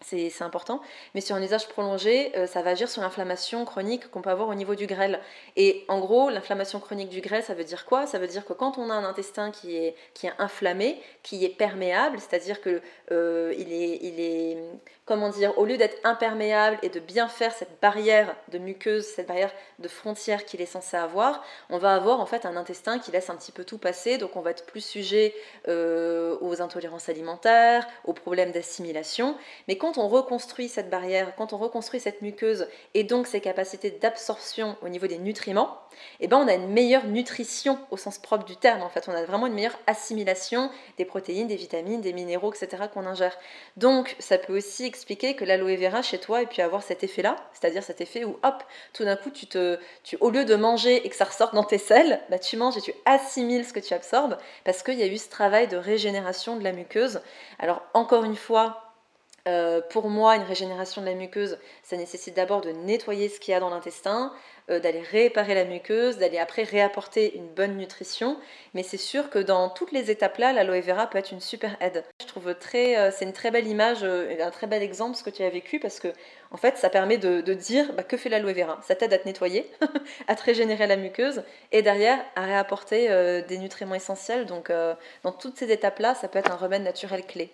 c'est 0.01 0.41
important. 0.41 0.81
Mais 1.13 1.21
sur 1.21 1.35
un 1.35 1.41
usage 1.41 1.67
prolongé, 1.67 2.31
euh, 2.37 2.47
ça 2.47 2.61
va 2.61 2.71
agir 2.71 2.89
sur 2.89 3.01
l'inflammation 3.01 3.65
chronique 3.65 4.09
qu'on 4.11 4.21
peut 4.21 4.29
avoir 4.29 4.49
au 4.49 4.53
niveau 4.53 4.75
du 4.75 4.87
grêle. 4.87 5.19
Et 5.55 5.85
en 5.87 5.99
gros, 5.99 6.29
l'inflammation 6.29 6.79
chronique 6.79 7.09
du 7.09 7.21
grêle, 7.21 7.43
ça 7.43 7.53
veut 7.53 7.63
dire 7.63 7.85
quoi? 7.85 8.05
Ça 8.05 8.19
veut 8.19 8.27
dire 8.27 8.45
que 8.45 8.53
quand 8.53 8.77
on 8.77 8.89
a 8.89 8.93
un 8.93 9.03
intestin 9.05 9.51
qui 9.51 9.77
est, 9.77 9.95
qui 10.13 10.27
est 10.27 10.33
inflammé, 10.37 11.01
qui 11.23 11.45
est 11.45 11.49
perméable, 11.49 12.19
c'est-à-dire 12.19 12.61
que 12.61 12.81
euh, 13.11 13.53
il, 13.57 13.71
est, 13.71 13.99
il 14.01 14.19
est, 14.19 14.57
comment 15.05 15.29
dire, 15.29 15.57
au 15.57 15.65
lieu 15.65 15.77
d'être 15.77 15.97
imperméable 16.03 16.77
et 16.81 16.89
de 16.89 16.99
bien 16.99 17.27
faire 17.27 17.53
cette 17.53 17.79
barrière 17.81 18.35
de 18.51 18.57
muqueuse, 18.57 19.05
cette 19.05 19.27
barrière 19.27 19.51
de 19.79 19.87
frontière 19.87 20.45
qu'il 20.45 20.61
est 20.61 20.65
censé 20.65 20.97
avoir, 20.97 21.43
on 21.69 21.77
va 21.77 21.93
avoir 21.93 22.19
en 22.19 22.25
fait 22.25 22.45
un 22.45 22.57
intestin 22.57 22.99
qui 22.99 23.11
laisse 23.11 23.29
un 23.29 23.35
petit 23.35 23.51
peu 23.51 23.63
tout 23.63 23.77
passer. 23.77 24.17
Donc 24.17 24.35
on 24.35 24.41
va 24.41 24.51
être 24.51 24.65
plus 24.65 24.83
sujet 24.83 25.33
euh, 25.67 26.37
aux 26.41 26.61
intolérances 26.61 27.09
alimentaires, 27.09 27.87
aux 28.03 28.13
problèmes 28.13 28.51
d'assimilation. 28.51 29.37
Mais 29.67 29.77
quand 29.77 29.84
on 29.97 30.07
reconstruit 30.07 30.69
cette 30.69 30.89
barrière, 30.89 31.35
quand 31.35 31.53
on 31.53 31.57
reconstruit 31.57 31.99
cette 31.99 32.21
muqueuse 32.21 32.67
et 32.93 33.03
donc 33.03 33.27
ses 33.27 33.41
capacités 33.41 33.91
d'absorption 33.91 34.75
au 34.81 34.89
niveau 34.89 35.07
des 35.07 35.17
nutriments, 35.17 35.79
eh 36.19 36.27
ben 36.27 36.37
on 36.37 36.47
a 36.47 36.53
une 36.53 36.67
meilleure 36.67 37.07
nutrition 37.07 37.79
au 37.91 37.97
sens 37.97 38.17
propre 38.17 38.45
du 38.45 38.57
terme. 38.57 38.81
En 38.81 38.89
fait, 38.89 39.07
on 39.07 39.13
a 39.13 39.23
vraiment 39.23 39.47
une 39.47 39.53
meilleure 39.53 39.79
assimilation 39.87 40.69
des 40.97 41.05
protéines, 41.05 41.47
des 41.47 41.55
vitamines, 41.55 42.01
des 42.01 42.13
minéraux, 42.13 42.53
etc. 42.53 42.83
qu'on 42.93 43.05
ingère. 43.05 43.37
Donc, 43.77 44.15
ça 44.19 44.37
peut 44.37 44.55
aussi 44.55 44.85
expliquer 44.85 45.35
que 45.35 45.45
l'aloe 45.45 45.77
vera 45.77 46.01
chez 46.01 46.19
toi 46.19 46.41
ait 46.41 46.47
pu 46.47 46.61
avoir 46.61 46.83
cet 46.83 47.03
effet-là, 47.03 47.35
c'est-à-dire 47.53 47.83
cet 47.83 48.01
effet 48.01 48.23
où, 48.23 48.37
hop, 48.43 48.63
tout 48.93 49.05
d'un 49.05 49.15
coup, 49.15 49.31
tu, 49.31 50.17
au 50.19 50.29
lieu 50.29 50.45
de 50.45 50.55
manger 50.55 51.05
et 51.05 51.09
que 51.09 51.15
ça 51.15 51.25
ressorte 51.25 51.53
dans 51.55 51.63
tes 51.63 51.77
selles, 51.77 52.21
bah, 52.29 52.39
tu 52.39 52.57
manges 52.57 52.77
et 52.77 52.81
tu 52.81 52.93
assimiles 53.05 53.65
ce 53.65 53.73
que 53.73 53.79
tu 53.79 53.93
absorbes 53.93 54.37
parce 54.63 54.83
qu'il 54.83 54.99
y 54.99 55.03
a 55.03 55.07
eu 55.07 55.17
ce 55.17 55.29
travail 55.29 55.67
de 55.67 55.77
régénération 55.77 56.55
de 56.57 56.63
la 56.63 56.71
muqueuse. 56.71 57.21
Alors, 57.59 57.81
encore 57.93 58.23
une 58.23 58.35
fois, 58.35 58.84
euh, 59.47 59.79
pour 59.89 60.09
moi, 60.09 60.35
une 60.35 60.43
régénération 60.43 61.01
de 61.01 61.07
la 61.07 61.13
muqueuse, 61.13 61.59
ça 61.83 61.97
nécessite 61.97 62.35
d'abord 62.35 62.61
de 62.61 62.71
nettoyer 62.71 63.29
ce 63.29 63.39
qu'il 63.39 63.51
y 63.51 63.55
a 63.55 63.59
dans 63.59 63.69
l'intestin, 63.69 64.33
euh, 64.71 64.79
d'aller 64.79 65.01
réparer 65.01 65.53
la 65.53 65.65
muqueuse, 65.65 66.17
d'aller 66.17 66.39
après 66.39 66.63
réapporter 66.63 67.37
une 67.37 67.47
bonne 67.49 67.77
nutrition. 67.77 68.39
Mais 68.73 68.81
c'est 68.81 68.97
sûr 68.97 69.29
que 69.29 69.37
dans 69.37 69.69
toutes 69.69 69.91
les 69.91 70.09
étapes-là, 70.09 70.51
l'aloe 70.51 70.81
vera 70.81 71.05
peut 71.07 71.19
être 71.19 71.31
une 71.31 71.41
super 71.41 71.77
aide. 71.79 72.03
Je 72.21 72.25
trouve 72.25 72.55
très, 72.55 72.97
euh, 72.97 73.11
c'est 73.11 73.25
une 73.25 73.33
très 73.33 73.51
belle 73.51 73.67
image, 73.67 74.03
un 74.03 74.51
très 74.51 74.65
bel 74.65 74.81
exemple 74.81 75.15
ce 75.15 75.23
que 75.23 75.29
tu 75.29 75.43
as 75.43 75.49
vécu 75.49 75.79
parce 75.79 75.99
que 75.99 76.07
en 76.49 76.57
fait, 76.57 76.77
ça 76.77 76.89
permet 76.89 77.17
de, 77.19 77.41
dire 77.53 77.93
bah, 77.93 78.03
que 78.03 78.17
fait 78.17 78.29
l'aloe 78.29 78.53
vera? 78.53 78.79
Ça 78.81 78.95
t'aide 78.95 79.13
à 79.13 79.19
te 79.19 79.27
nettoyer, 79.27 79.69
à 80.27 80.35
te 80.35 80.43
régénérer 80.43 80.87
la 80.87 80.95
muqueuse 80.95 81.43
et 81.71 81.83
derrière 81.83 82.17
à 82.35 82.45
réapporter 82.45 83.09
des 83.47 83.57
nutriments 83.57 83.95
essentiels. 83.95 84.45
Donc, 84.45 84.71
dans 85.23 85.31
toutes 85.33 85.57
ces 85.57 85.71
étapes-là, 85.71 86.15
ça 86.15 86.27
peut 86.29 86.39
être 86.39 86.51
un 86.51 86.55
remède 86.55 86.83
naturel 86.83 87.25
clé. 87.25 87.51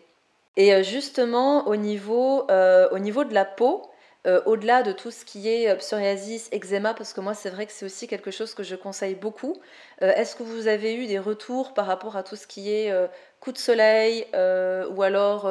Et 0.57 0.73
euh, 0.73 0.83
justement, 0.83 1.67
au 1.67 1.75
niveau, 1.75 2.49
euh, 2.51 2.89
au 2.91 2.99
niveau 2.99 3.23
de 3.23 3.33
la 3.33 3.45
peau, 3.45 3.83
euh, 4.27 4.41
au-delà 4.45 4.83
de 4.83 4.91
tout 4.91 5.09
ce 5.11 5.25
qui 5.25 5.49
est 5.49 5.75
psoriasis, 5.77 6.49
eczéma, 6.51 6.93
parce 6.93 7.13
que 7.13 7.21
moi 7.21 7.33
c'est 7.33 7.49
vrai 7.49 7.65
que 7.65 7.71
c'est 7.71 7.85
aussi 7.85 8.07
quelque 8.07 8.29
chose 8.29 8.53
que 8.53 8.61
je 8.61 8.75
conseille 8.75 9.15
beaucoup, 9.15 9.59
est-ce 9.99 10.35
que 10.35 10.43
vous 10.43 10.67
avez 10.67 10.93
eu 10.95 11.07
des 11.07 11.17
retours 11.17 11.73
par 11.73 11.87
rapport 11.87 12.15
à 12.15 12.21
tout 12.23 12.35
ce 12.35 12.45
qui 12.45 12.71
est 12.71 12.93
coup 13.39 13.51
de 13.51 13.57
soleil 13.57 14.27
ou 14.35 15.01
alors 15.01 15.49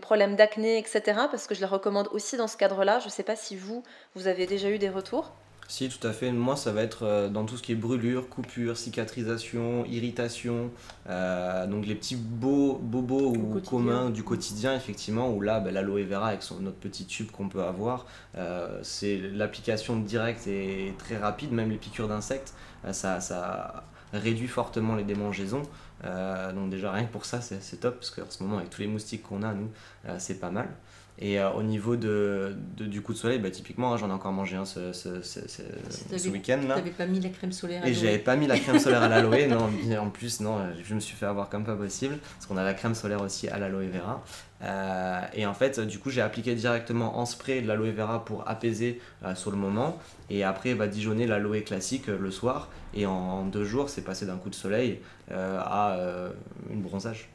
problème 0.00 0.36
d'acné, 0.36 0.78
etc. 0.78 1.02
Parce 1.32 1.48
que 1.48 1.54
je 1.56 1.60
les 1.60 1.66
recommande 1.66 2.08
aussi 2.12 2.36
dans 2.36 2.46
ce 2.46 2.56
cadre-là. 2.56 3.00
Je 3.00 3.06
ne 3.06 3.10
sais 3.10 3.24
pas 3.24 3.36
si 3.36 3.56
vous, 3.56 3.82
vous 4.14 4.28
avez 4.28 4.46
déjà 4.46 4.68
eu 4.70 4.78
des 4.78 4.88
retours. 4.88 5.32
Si, 5.72 5.88
tout 5.88 6.06
à 6.06 6.12
fait. 6.12 6.30
Moi, 6.32 6.54
ça 6.54 6.70
va 6.70 6.82
être 6.82 7.06
euh, 7.06 7.28
dans 7.30 7.46
tout 7.46 7.56
ce 7.56 7.62
qui 7.62 7.72
est 7.72 7.76
brûlure, 7.76 8.28
coupure, 8.28 8.76
cicatrisation, 8.76 9.86
irritation, 9.86 10.70
euh, 11.08 11.66
donc 11.66 11.86
les 11.86 11.94
petits 11.94 12.14
beaux 12.14 12.74
bobos 12.74 13.32
ou 13.34 13.58
communs 13.66 14.10
du 14.10 14.22
quotidien, 14.22 14.76
effectivement, 14.76 15.30
où 15.30 15.40
là, 15.40 15.60
ben, 15.60 15.72
l'aloe 15.72 16.04
vera 16.04 16.28
avec 16.28 16.42
son, 16.42 16.60
notre 16.60 16.76
petit 16.76 17.06
tube 17.06 17.30
qu'on 17.30 17.48
peut 17.48 17.62
avoir, 17.62 18.04
euh, 18.36 18.80
c'est 18.82 19.16
l'application 19.16 19.96
directe 19.96 20.46
et 20.46 20.92
très 20.98 21.16
rapide, 21.16 21.52
même 21.52 21.70
les 21.70 21.78
piqûres 21.78 22.08
d'insectes, 22.08 22.52
ça, 22.92 23.20
ça 23.20 23.84
réduit 24.12 24.48
fortement 24.48 24.94
les 24.94 25.04
démangeaisons. 25.04 25.62
donc 26.54 26.68
déjà 26.68 26.92
rien 26.92 27.04
que 27.04 27.12
pour 27.12 27.24
ça 27.24 27.40
c'est 27.40 27.80
top 27.80 27.94
parce 27.94 28.10
qu'en 28.10 28.28
ce 28.28 28.42
moment 28.42 28.58
avec 28.58 28.68
tous 28.68 28.82
les 28.82 28.88
moustiques 28.88 29.22
qu'on 29.22 29.42
a 29.42 29.54
nous 29.54 29.70
c'est 30.18 30.38
pas 30.38 30.50
mal. 30.50 30.68
Et 31.24 31.38
euh, 31.38 31.52
au 31.52 31.62
niveau 31.62 31.94
de, 31.94 32.56
du 32.80 33.00
coup 33.00 33.12
de 33.12 33.18
soleil, 33.18 33.38
bah, 33.38 33.48
typiquement, 33.48 33.96
j'en 33.96 34.08
ai 34.08 34.12
encore 34.12 34.32
mangé 34.32 34.56
un 34.56 34.64
ce, 34.64 34.92
ce, 34.92 35.22
ce, 35.22 36.28
week-end. 36.28 36.58
Tu 36.60 36.66
n'avais 36.66 36.90
pas 36.90 37.06
mis 37.06 37.20
la 37.20 37.28
crème 37.28 37.52
solaire 37.52 37.84
à 37.84 37.88
Et 37.88 37.94
j'avais 37.94 38.18
pas 38.18 38.34
mis 38.34 38.48
la 38.48 38.58
crème 38.58 38.80
solaire 38.80 39.04
à 39.04 39.08
l'aloe. 39.08 39.46
non, 39.48 39.70
en 40.00 40.10
plus, 40.10 40.40
non, 40.40 40.58
je 40.82 40.94
me 40.96 40.98
suis 40.98 41.14
fait 41.14 41.26
avoir 41.26 41.48
comme 41.48 41.64
pas 41.64 41.76
possible. 41.76 42.18
Parce 42.18 42.46
qu'on 42.46 42.56
a 42.56 42.64
la 42.64 42.74
crème 42.74 42.96
solaire 42.96 43.22
aussi 43.22 43.46
à 43.48 43.58
l'aloe 43.58 43.86
vera. 43.86 44.24
Euh, 44.64 45.20
et 45.32 45.46
en 45.46 45.54
fait, 45.54 45.78
du 45.78 46.00
coup, 46.00 46.10
j'ai 46.10 46.22
appliqué 46.22 46.56
directement 46.56 47.16
en 47.16 47.24
spray 47.24 47.62
de 47.62 47.68
l'aloe 47.68 47.92
vera 47.92 48.24
pour 48.24 48.48
apaiser 48.48 49.00
euh, 49.24 49.36
sur 49.36 49.52
le 49.52 49.56
moment. 49.56 50.00
Et 50.28 50.42
après, 50.42 50.74
bah, 50.74 50.88
dijonner 50.88 51.28
l'aloe 51.28 51.60
classique 51.60 52.08
le 52.08 52.30
soir. 52.32 52.68
Et 52.94 53.06
en, 53.06 53.44
deux 53.44 53.64
jours, 53.64 53.90
c'est 53.90 54.02
passé 54.02 54.26
d'un 54.26 54.38
coup 54.38 54.50
de 54.50 54.56
soleil 54.56 54.98
à 55.30 55.96
une 56.68 56.82
bronzage. 56.82 57.28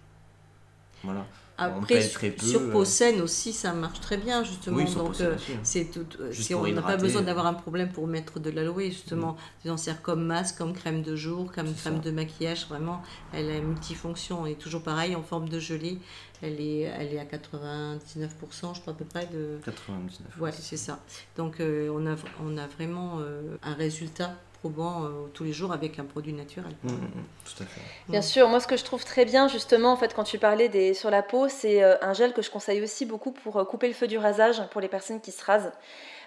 Voilà. 1.04 1.26
Après, 1.58 2.02
sur 2.02 2.70
peau 2.70 2.82
euh. 2.82 2.86
saine 2.86 3.20
aussi, 3.20 3.52
ça 3.52 3.74
marche 3.74 4.00
très 4.00 4.18
bien, 4.18 4.44
justement. 4.44 4.84
Donc, 4.84 5.20
euh, 5.22 5.36
c'est 5.64 5.86
tout, 5.86 6.06
euh, 6.20 6.32
si 6.32 6.54
on 6.54 6.68
n'a 6.68 6.82
pas 6.84 6.98
besoin 6.98 7.24
d'avoir 7.24 7.48
un 7.48 7.56
problème 7.56 7.92
pour 7.92 8.06
mettre 8.06 8.40
de 8.40 8.52
l'aloe, 8.52 8.90
justement, 8.90 9.38
mm. 9.66 9.72
on 9.72 9.78
sert 9.78 10.02
comme 10.04 10.24
masque, 10.24 10.58
comme 10.58 10.74
crème 10.74 11.02
de 11.02 11.16
jour, 11.16 11.52
comme 11.52 11.74
crème 11.74 12.00
de 12.00 12.12
maquillage, 12.12 12.68
vraiment, 12.68 13.02
elle 13.34 13.50
a 13.50 13.60
multifonction. 13.60 14.46
Et 14.46 14.54
toujours 14.54 14.84
pareil, 14.84 15.16
en 15.16 15.24
forme 15.24 15.50
de 15.50 15.60
gelée, 15.60 15.98
elle 16.44 16.62
est, 16.62 16.82
elle 16.82 17.14
est 17.14 17.20
à 17.20 17.26
99%, 17.26 18.76
je 18.76 18.82
crois 18.82 18.94
à 18.94 18.96
peu 18.96 19.06
près. 19.06 19.26
De... 19.26 19.58
99%. 19.66 20.40
Ouais, 20.40 20.52
c'est 20.52 20.78
ça. 20.78 21.00
Donc, 21.38 21.56
on, 21.60 22.06
a, 22.06 22.16
on 22.46 22.58
a 22.58 22.68
vraiment 22.68 23.20
un 23.64 23.74
résultat 23.74 24.36
probant 24.60 25.04
euh, 25.04 25.10
tous 25.34 25.44
les 25.44 25.54
jours 25.54 25.72
avec 25.72 26.00
un 26.00 26.04
produit 26.04 26.34
naturel. 26.34 26.72
Mmh, 26.84 26.90
mmh, 26.90 26.94
mmh, 26.94 27.24
tout 27.46 27.64
à 27.64 27.66
fait. 27.66 27.82
Bien 28.10 28.22
sûr, 28.22 28.48
moi 28.50 28.60
ce 28.60 28.68
que 28.68 28.78
je 28.78 28.84
trouve 28.84 29.04
très 29.04 29.26
bien 29.26 29.48
justement 29.48 29.92
en 29.92 29.98
fait 29.98 30.14
quand 30.14 30.24
tu 30.24 30.40
parlais 30.40 30.70
des 30.70 30.94
sur 30.94 31.10
la 31.10 31.24
peau, 31.24 31.48
c'est 31.50 31.84
euh, 31.84 31.96
un 32.02 32.14
gel 32.14 32.34
que 32.34 32.42
je 32.42 32.50
conseille 32.50 32.82
aussi 32.82 33.06
beaucoup 33.06 33.32
pour 33.32 33.58
euh, 33.58 33.66
couper 33.66 33.88
le 33.88 33.94
feu 33.94 34.08
du 34.08 34.18
rasage 34.18 34.62
pour 34.72 34.82
les 34.82 34.88
personnes 34.88 35.22
qui 35.22 35.32
se 35.32 35.44
rasent. 35.44 35.72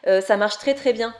ça 0.04 0.36
marche 0.36 0.58
très 0.58 0.74
très 0.74 0.92
bien. 0.92 1.14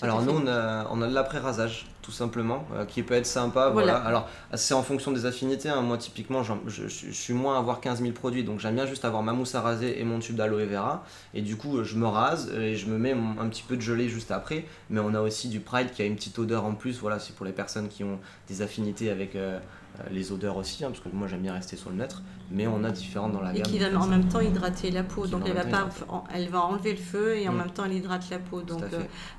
Alors 0.00 0.22
nous, 0.22 0.32
on 0.32 0.46
a, 0.48 0.88
on 0.90 1.02
a 1.02 1.06
de 1.06 1.14
l'après-rasage, 1.14 1.86
tout 2.02 2.10
simplement, 2.10 2.66
euh, 2.74 2.84
qui 2.84 3.02
peut 3.02 3.14
être 3.14 3.26
sympa. 3.26 3.70
Voilà. 3.70 3.96
Alors 3.96 4.28
c'est 4.54 4.74
en 4.74 4.82
fonction 4.82 5.12
des 5.12 5.24
affinités. 5.24 5.68
Hein. 5.68 5.80
Moi, 5.80 5.98
typiquement, 5.98 6.42
je, 6.42 6.52
je, 6.66 7.10
suis 7.10 7.32
moins 7.32 7.56
à 7.56 7.58
avoir 7.58 7.80
15 7.80 8.00
000 8.00 8.12
produits, 8.12 8.44
donc 8.44 8.60
j'aime 8.60 8.74
bien 8.74 8.86
juste 8.86 9.04
avoir 9.04 9.22
ma 9.22 9.32
mousse 9.32 9.54
à 9.54 9.60
raser 9.60 10.00
et 10.00 10.04
mon 10.04 10.18
tube 10.18 10.36
d'aloe 10.36 10.66
vera. 10.66 11.04
Et 11.32 11.42
du 11.42 11.56
coup, 11.56 11.82
je 11.84 11.96
me 11.96 12.06
rase 12.06 12.52
et 12.52 12.74
je 12.74 12.86
me 12.86 12.98
mets 12.98 13.12
un 13.12 13.48
petit 13.48 13.62
peu 13.62 13.76
de 13.76 13.82
gelée 13.82 14.08
juste 14.08 14.30
après. 14.30 14.66
Mais 14.90 15.00
on 15.00 15.14
a 15.14 15.20
aussi 15.20 15.48
du 15.48 15.60
Pride 15.60 15.92
qui 15.92 16.02
a 16.02 16.04
une 16.04 16.16
petite 16.16 16.38
odeur 16.38 16.64
en 16.64 16.74
plus. 16.74 16.98
Voilà, 17.00 17.18
c'est 17.18 17.34
pour 17.34 17.46
les 17.46 17.52
personnes 17.52 17.88
qui 17.88 18.04
ont 18.04 18.18
des 18.48 18.62
affinités 18.62 19.10
avec... 19.10 19.36
Euh, 19.36 19.58
euh, 20.00 20.04
les 20.10 20.32
odeurs 20.32 20.56
aussi, 20.56 20.84
hein, 20.84 20.88
parce 20.88 21.00
que 21.00 21.10
moi 21.12 21.28
j'aime 21.28 21.42
bien 21.42 21.52
rester 21.52 21.76
sur 21.76 21.90
le 21.90 21.96
neutre, 21.96 22.22
mais 22.50 22.66
on 22.66 22.82
a 22.82 22.90
différentes 22.90 23.32
dans 23.32 23.42
la 23.42 23.52
gamme. 23.52 23.62
Et 23.66 23.68
qui 23.68 23.78
va 23.78 23.94
en 24.00 24.06
même 24.06 24.26
temps 24.26 24.40
hydrater 24.40 24.90
la 24.90 25.02
peau, 25.02 25.26
donc 25.26 25.42
elle 25.46 25.52
va, 25.52 25.66
pas, 25.66 25.86
elle 26.32 26.48
va 26.48 26.62
enlever 26.62 26.92
le 26.92 26.98
feu 26.98 27.36
et 27.36 27.46
en 27.46 27.52
mm. 27.52 27.56
même 27.58 27.70
temps 27.70 27.84
elle 27.84 27.92
hydrate 27.92 28.30
la 28.30 28.38
peau, 28.38 28.62
donc 28.62 28.82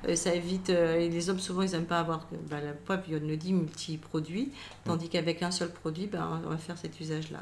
euh, 0.06 0.14
ça 0.14 0.32
évite, 0.32 0.68
les 0.68 1.28
hommes 1.28 1.40
souvent 1.40 1.62
ils 1.62 1.72
n'aiment 1.72 1.86
pas 1.86 1.98
avoir, 1.98 2.28
bah, 2.54 2.60
la 2.64 2.72
poivre 2.72 3.02
on 3.10 3.26
le 3.26 3.36
dit, 3.36 3.52
multi-produits, 3.52 4.52
tandis 4.84 5.08
qu'avec 5.08 5.42
un 5.42 5.50
seul 5.50 5.70
produit, 5.70 6.06
bah, 6.06 6.40
on 6.44 6.50
va 6.50 6.56
faire 6.56 6.76
cet 6.78 7.00
usage-là. 7.00 7.38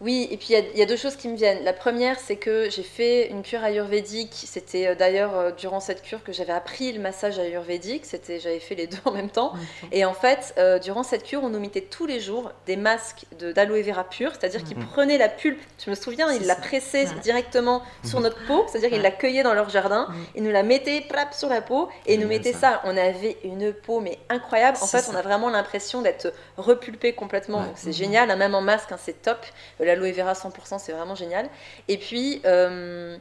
Oui, 0.00 0.28
et 0.30 0.36
puis 0.36 0.48
il 0.50 0.78
y, 0.78 0.82
a 0.82 0.86
deux 0.86 0.96
choses 0.96 1.16
qui 1.16 1.28
me 1.28 1.36
viennent. 1.36 1.62
La 1.64 1.72
première, 1.72 2.18
c'est 2.18 2.36
que 2.36 2.70
j'ai 2.70 2.82
fait 2.82 3.28
une 3.28 3.42
cure 3.42 3.62
ayurvédique, 3.62 4.32
c'était 4.32 4.96
d'ailleurs 4.96 5.54
durant 5.56 5.80
cette 5.80 6.02
cure 6.02 6.22
que 6.24 6.32
j'avais 6.32 6.52
appris 6.52 6.92
le 6.92 7.00
massage 7.00 7.38
ayurvédique, 7.38 8.04
j'avais 8.26 8.60
fait 8.60 8.74
les 8.74 8.86
deux 8.86 8.98
en 9.04 9.12
même 9.12 9.30
temps, 9.30 9.52
et 9.92 10.04
en 10.04 10.14
fait, 10.14 10.54
durant 10.82 11.02
cette 11.02 11.24
cure, 11.24 11.42
on 11.44 11.50
nous 11.50 11.60
mettait 11.60 11.82
tous 11.82 12.06
les 12.06 12.20
jours 12.20 12.52
des 12.66 12.76
masques 12.76 13.26
d'aloe 13.38 13.82
vera 13.82 14.04
pur, 14.04 14.32
c'est-à-dire 14.32 14.64
qu'il 14.64 14.78
mhm. 14.78 14.86
prenait 14.86 15.18
la 15.18 15.28
pulpe, 15.28 15.60
je 15.84 15.90
me 15.90 15.94
souviens, 15.94 16.32
il 16.32 16.46
la 16.46 16.56
pressait 16.56 17.06
directement 17.22 17.82
sur 18.04 18.20
notre 18.20 18.42
peau, 18.46 18.64
c'est-à-dire 18.68 18.90
qu'il 18.90 19.02
la 19.02 19.10
cueillait 19.10 19.42
dans 19.42 19.54
leur 19.54 19.68
jardin, 19.68 20.08
mhm. 20.08 20.16
il 20.36 20.42
nous 20.44 20.50
la 20.50 20.62
mettait 20.62 21.02
plap 21.02 21.34
sur 21.34 21.48
la 21.48 21.60
peau 21.60 21.88
et 22.06 22.16
nous 22.16 22.28
mettait 22.28 22.52
ça. 22.52 22.80
On 22.84 22.96
avait 22.96 23.36
une 23.44 23.72
peau 23.72 24.00
mais 24.00 24.18
incroyable. 24.28 24.45
En 24.82 24.86
fait, 24.86 25.10
on 25.10 25.16
a 25.16 25.22
vraiment 25.22 25.50
l'impression 25.50 26.02
d'être 26.02 26.32
repulpé 26.56 27.14
complètement. 27.14 27.62
Donc 27.62 27.74
c'est 27.76 27.92
génial, 27.92 28.30
hein, 28.30 28.36
même 28.36 28.54
en 28.54 28.60
masque, 28.60 28.92
hein, 28.92 28.98
c'est 28.98 29.22
top. 29.22 29.38
L'aloe 29.80 30.12
vera 30.12 30.32
100%, 30.32 30.78
c'est 30.78 30.92
vraiment 30.92 31.14
génial. 31.14 31.48
Et 31.88 31.98
puis. 31.98 32.40
Euh, 32.44 33.16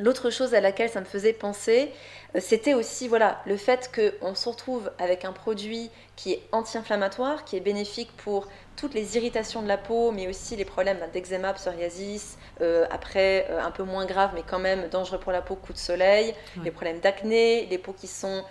L'autre 0.00 0.30
chose 0.30 0.54
à 0.54 0.60
laquelle 0.60 0.90
ça 0.90 0.98
me 1.00 1.04
faisait 1.04 1.32
penser, 1.32 1.92
euh, 2.34 2.40
c'était 2.40 2.74
aussi 2.74 3.06
voilà, 3.06 3.40
le 3.46 3.56
fait 3.56 3.92
qu'on 3.94 4.34
se 4.34 4.48
retrouve 4.48 4.90
avec 4.98 5.24
un 5.24 5.32
produit 5.32 5.88
qui 6.16 6.32
est 6.32 6.42
anti-inflammatoire, 6.50 7.44
qui 7.44 7.56
est 7.56 7.60
bénéfique 7.60 8.10
pour 8.16 8.48
toutes 8.74 8.92
les 8.92 9.16
irritations 9.16 9.62
de 9.62 9.68
la 9.68 9.78
peau, 9.78 10.10
mais 10.10 10.26
aussi 10.26 10.56
les 10.56 10.64
problèmes 10.64 10.98
d'eczéma, 11.12 11.52
psoriasis, 11.54 12.38
euh, 12.60 12.86
après 12.90 13.46
euh, 13.50 13.62
un 13.62 13.70
peu 13.70 13.84
moins 13.84 14.04
grave, 14.04 14.32
mais 14.34 14.42
quand 14.44 14.58
même 14.58 14.88
dangereux 14.88 15.18
pour 15.18 15.30
la 15.30 15.42
peau, 15.42 15.54
coup 15.54 15.72
de 15.72 15.78
soleil, 15.78 16.34
les 16.64 16.72
problèmes 16.72 16.98
d'acné, 16.98 17.66
les 17.66 17.78
peaux 17.78 17.92
qui 17.92 18.08
sont 18.08 18.42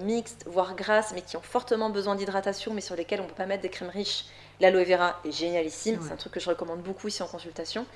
mixtes, 0.00 0.44
voire 0.46 0.76
grasses, 0.76 1.12
mais 1.14 1.22
qui 1.22 1.38
ont 1.38 1.42
fortement 1.42 1.88
besoin 1.88 2.14
d'hydratation, 2.14 2.74
mais 2.74 2.82
sur 2.82 2.94
lesquelles 2.94 3.20
on 3.20 3.24
ne 3.24 3.28
peut 3.28 3.34
pas 3.34 3.46
mettre 3.46 3.62
des 3.62 3.70
crèmes 3.70 3.88
riches. 3.88 4.26
L'aloe 4.60 4.84
vera 4.84 5.18
est 5.24 5.32
génialissime, 5.32 5.98
c'est 6.02 6.12
un 6.12 6.16
truc 6.16 6.34
que 6.34 6.40
je 6.40 6.50
recommande 6.50 6.82
beaucoup 6.82 7.08
ici 7.08 7.22
en 7.22 7.26
consultation. 7.26 7.86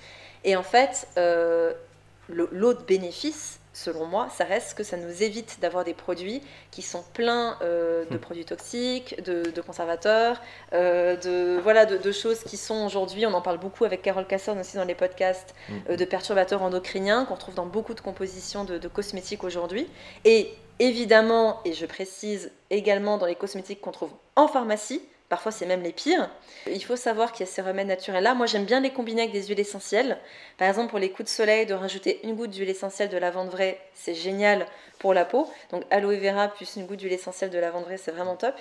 Et 0.44 0.56
en 0.56 0.62
fait, 0.62 1.06
l'autre 2.28 2.84
bénéfice, 2.86 3.60
selon 3.72 4.06
moi, 4.06 4.28
ça 4.36 4.44
reste 4.44 4.74
que 4.76 4.84
ça 4.84 4.96
nous 4.96 5.22
évite 5.22 5.58
d'avoir 5.60 5.84
des 5.84 5.94
produits 5.94 6.42
qui 6.70 6.82
sont 6.82 7.02
pleins 7.14 7.56
euh, 7.62 8.04
de 8.04 8.16
hmm. 8.16 8.20
produits 8.20 8.44
toxiques, 8.44 9.22
de, 9.22 9.60
conservateurs, 9.60 10.40
euh, 10.72 11.16
de, 11.16 11.58
voilà, 11.60 11.86
de, 11.86 12.12
choses 12.12 12.40
qui 12.40 12.56
sont 12.56 12.84
aujourd'hui, 12.84 13.26
on 13.26 13.32
en 13.32 13.40
parle 13.40 13.58
beaucoup 13.58 13.84
avec 13.84 14.02
Carole 14.02 14.26
Casson 14.26 14.58
aussi 14.58 14.76
dans 14.76 14.84
les 14.84 14.94
podcasts, 14.94 15.54
hmm. 15.68 15.72
euh, 15.90 15.96
de 15.96 16.04
perturbateurs 16.04 16.62
endocriniens 16.62 17.24
qu'on 17.24 17.36
trouve 17.36 17.54
dans 17.54 17.66
beaucoup 17.66 17.94
de 17.94 18.00
compositions 18.00 18.64
de, 18.64 18.78
de 18.78 18.88
cosmétiques 18.88 19.44
aujourd'hui. 19.44 19.88
Et 20.24 20.52
évidemment, 20.78 21.60
et 21.64 21.72
je 21.72 21.86
précise 21.86 22.50
également 22.70 23.18
dans 23.18 23.26
les 23.26 23.36
cosmétiques 23.36 23.80
qu'on 23.80 23.92
trouve 23.92 24.12
en 24.36 24.48
pharmacie, 24.48 25.02
Parfois, 25.32 25.50
c'est 25.50 25.64
même 25.64 25.80
les 25.82 25.92
pires. 25.92 26.28
Il 26.66 26.84
faut 26.84 26.94
savoir 26.94 27.32
qu'il 27.32 27.46
y 27.46 27.48
a 27.48 27.50
ces 27.50 27.62
remèdes 27.62 27.86
naturels-là. 27.86 28.34
Moi, 28.34 28.44
j'aime 28.44 28.66
bien 28.66 28.80
les 28.80 28.90
combiner 28.90 29.22
avec 29.22 29.32
des 29.32 29.46
huiles 29.46 29.60
essentielles. 29.60 30.18
Par 30.58 30.68
exemple, 30.68 30.90
pour 30.90 30.98
les 30.98 31.08
coups 31.08 31.24
de 31.24 31.34
soleil, 31.34 31.64
de 31.64 31.72
rajouter 31.72 32.20
une 32.22 32.34
goutte 32.34 32.50
d'huile 32.50 32.68
essentielle 32.68 33.08
de 33.08 33.16
lavande 33.16 33.48
vraie, 33.48 33.80
c'est 33.94 34.12
génial 34.12 34.66
pour 34.98 35.14
la 35.14 35.24
peau. 35.24 35.50
Donc, 35.70 35.84
aloe 35.88 36.18
vera 36.18 36.48
plus 36.48 36.76
une 36.76 36.84
goutte 36.84 36.98
d'huile 36.98 37.14
essentielle 37.14 37.48
de 37.48 37.58
lavande 37.58 37.84
vraie, 37.84 37.96
c'est 37.96 38.10
vraiment 38.10 38.36
top. 38.36 38.54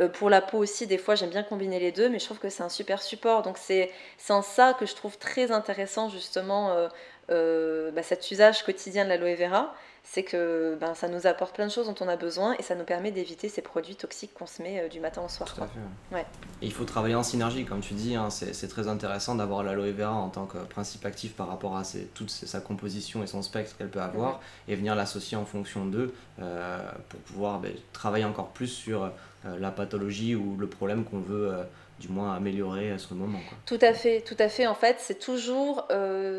Euh, 0.00 0.08
pour 0.08 0.28
la 0.28 0.42
peau 0.42 0.58
aussi, 0.58 0.86
des 0.86 0.98
fois, 0.98 1.14
j'aime 1.14 1.30
bien 1.30 1.42
combiner 1.42 1.80
les 1.80 1.92
deux, 1.92 2.10
mais 2.10 2.18
je 2.18 2.26
trouve 2.26 2.38
que 2.38 2.50
c'est 2.50 2.62
un 2.62 2.68
super 2.68 3.00
support. 3.00 3.40
Donc, 3.40 3.56
c'est 3.56 3.90
en 4.28 4.42
ça 4.42 4.74
que 4.78 4.84
je 4.84 4.94
trouve 4.94 5.16
très 5.16 5.50
intéressant, 5.50 6.10
justement, 6.10 6.72
euh, 6.72 6.88
euh, 7.30 7.90
bah, 7.90 8.02
cet 8.02 8.30
usage 8.30 8.64
quotidien 8.64 9.04
de 9.04 9.08
l'aloe 9.08 9.34
vera 9.34 9.74
c'est 10.10 10.22
que 10.22 10.76
ben, 10.80 10.94
ça 10.94 11.06
nous 11.06 11.26
apporte 11.26 11.54
plein 11.54 11.66
de 11.66 11.70
choses 11.70 11.86
dont 11.86 11.94
on 12.00 12.08
a 12.08 12.16
besoin 12.16 12.56
et 12.58 12.62
ça 12.62 12.74
nous 12.74 12.84
permet 12.84 13.10
d'éviter 13.10 13.50
ces 13.50 13.60
produits 13.60 13.94
toxiques 13.94 14.32
qu'on 14.32 14.46
se 14.46 14.62
met 14.62 14.80
euh, 14.80 14.88
du 14.88 15.00
matin 15.00 15.20
au 15.22 15.28
soir. 15.28 15.52
Tout 15.54 15.62
à 15.62 15.66
fait. 15.66 16.14
Ouais. 16.14 16.24
Et 16.62 16.66
il 16.66 16.72
faut 16.72 16.84
travailler 16.84 17.14
en 17.14 17.22
synergie, 17.22 17.66
comme 17.66 17.80
tu 17.80 17.92
dis, 17.92 18.16
hein, 18.16 18.30
c'est 18.30 18.68
très 18.68 18.88
intéressant 18.88 19.34
d'avoir 19.34 19.62
l'aloe 19.62 19.92
vera 19.92 20.14
en 20.14 20.30
tant 20.30 20.46
que 20.46 20.56
principe 20.58 21.04
actif 21.04 21.34
par 21.34 21.48
rapport 21.48 21.76
à 21.76 21.82
toute 22.14 22.30
sa 22.30 22.60
composition 22.60 23.22
et 23.22 23.26
son 23.26 23.42
spectre 23.42 23.76
qu'elle 23.76 23.90
peut 23.90 24.00
avoir 24.00 24.40
et 24.66 24.76
venir 24.76 24.94
l'associer 24.94 25.36
en 25.36 25.44
fonction 25.44 25.84
d'eux 25.84 26.14
euh, 26.40 26.78
pour 27.10 27.20
pouvoir 27.20 27.58
ben, 27.58 27.72
travailler 27.92 28.24
encore 28.24 28.48
plus 28.48 28.68
sur 28.68 29.04
euh, 29.04 29.10
la 29.58 29.70
pathologie 29.70 30.34
ou 30.34 30.56
le 30.56 30.68
problème 30.68 31.04
qu'on 31.04 31.20
veut 31.20 31.52
du 32.00 32.08
moins 32.08 32.34
améliorer 32.34 32.92
à 32.92 32.98
ce 32.98 33.12
moment. 33.12 33.38
Tout 33.66 33.78
à 33.82 33.92
fait, 33.92 34.22
tout 34.22 34.36
à 34.38 34.48
fait. 34.48 34.66
En 34.66 34.74
fait, 34.74 34.96
c'est 35.00 35.18
toujours 35.18 35.86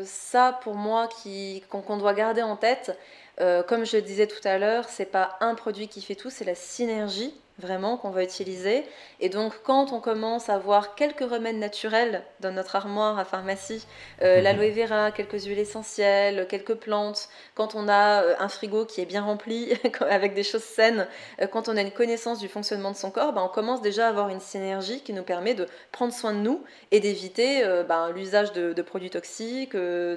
ça 0.04 0.58
pour 0.62 0.74
moi 0.74 1.08
qu'on 1.68 1.98
doit 1.98 2.14
garder 2.14 2.42
en 2.42 2.56
tête. 2.56 2.98
Euh, 3.40 3.62
comme 3.62 3.86
je 3.86 3.96
disais 3.96 4.26
tout 4.26 4.46
à 4.46 4.58
l'heure, 4.58 4.88
c'est 4.88 5.06
pas 5.06 5.36
un 5.40 5.54
produit 5.54 5.88
qui 5.88 6.02
fait 6.02 6.14
tout, 6.14 6.30
c'est 6.30 6.44
la 6.44 6.54
synergie 6.54 7.32
vraiment 7.60 7.96
qu'on 7.96 8.10
va 8.10 8.24
utiliser. 8.24 8.84
Et 9.20 9.28
donc 9.28 9.52
quand 9.62 9.92
on 9.92 10.00
commence 10.00 10.48
à 10.48 10.54
avoir 10.54 10.94
quelques 10.94 11.20
remèdes 11.20 11.58
naturels 11.58 12.22
dans 12.40 12.52
notre 12.52 12.76
armoire 12.76 13.18
à 13.18 13.24
pharmacie, 13.24 13.86
euh, 14.22 14.38
mhm. 14.38 14.44
l'aloe 14.44 14.70
vera, 14.70 15.10
quelques 15.12 15.44
huiles 15.44 15.58
essentielles, 15.58 16.46
quelques 16.48 16.74
plantes, 16.74 17.28
quand 17.54 17.74
on 17.74 17.88
a 17.88 18.22
euh, 18.22 18.34
un 18.38 18.48
frigo 18.48 18.84
qui 18.84 19.00
est 19.00 19.06
bien 19.06 19.22
rempli 19.22 19.72
avec 20.00 20.34
des 20.34 20.42
choses 20.42 20.64
saines, 20.64 21.06
euh, 21.40 21.46
quand 21.46 21.68
on 21.68 21.76
a 21.76 21.82
une 21.82 21.92
connaissance 21.92 22.38
du 22.38 22.48
fonctionnement 22.48 22.90
de 22.90 22.96
son 22.96 23.10
corps, 23.10 23.32
ben, 23.32 23.42
on 23.42 23.48
commence 23.48 23.82
déjà 23.82 24.06
à 24.06 24.08
avoir 24.08 24.30
une 24.30 24.40
synergie 24.40 25.02
qui 25.02 25.12
nous 25.12 25.22
permet 25.22 25.54
de 25.54 25.66
prendre 25.92 26.12
soin 26.12 26.32
de 26.32 26.38
nous 26.38 26.64
et 26.90 27.00
d'éviter 27.00 27.62
ben, 27.88 28.10
l'usage 28.10 28.52
de, 28.52 28.82
produits 28.82 29.10
toxiques, 29.10 29.74
de, 29.74 30.16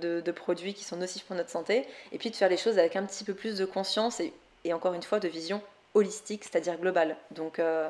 de, 0.00 0.32
produits 0.32 0.74
qui 0.74 0.84
sont 0.84 0.96
nocifs 0.96 1.24
pour 1.24 1.36
notre 1.36 1.50
santé, 1.50 1.86
et 2.12 2.18
puis 2.18 2.30
de 2.30 2.36
faire 2.36 2.48
les 2.48 2.56
choses 2.56 2.78
avec 2.78 2.96
un 2.96 3.04
petit 3.04 3.24
peu 3.24 3.34
plus 3.34 3.56
de 3.56 3.64
conscience 3.64 4.20
et, 4.20 4.32
et 4.64 4.72
encore 4.72 4.94
une 4.94 5.02
fois 5.02 5.20
de 5.20 5.28
vision 5.28 5.60
holistique, 5.94 6.44
c'est-à-dire 6.44 6.78
global. 6.78 7.16
Donc, 7.30 7.58
euh, 7.58 7.88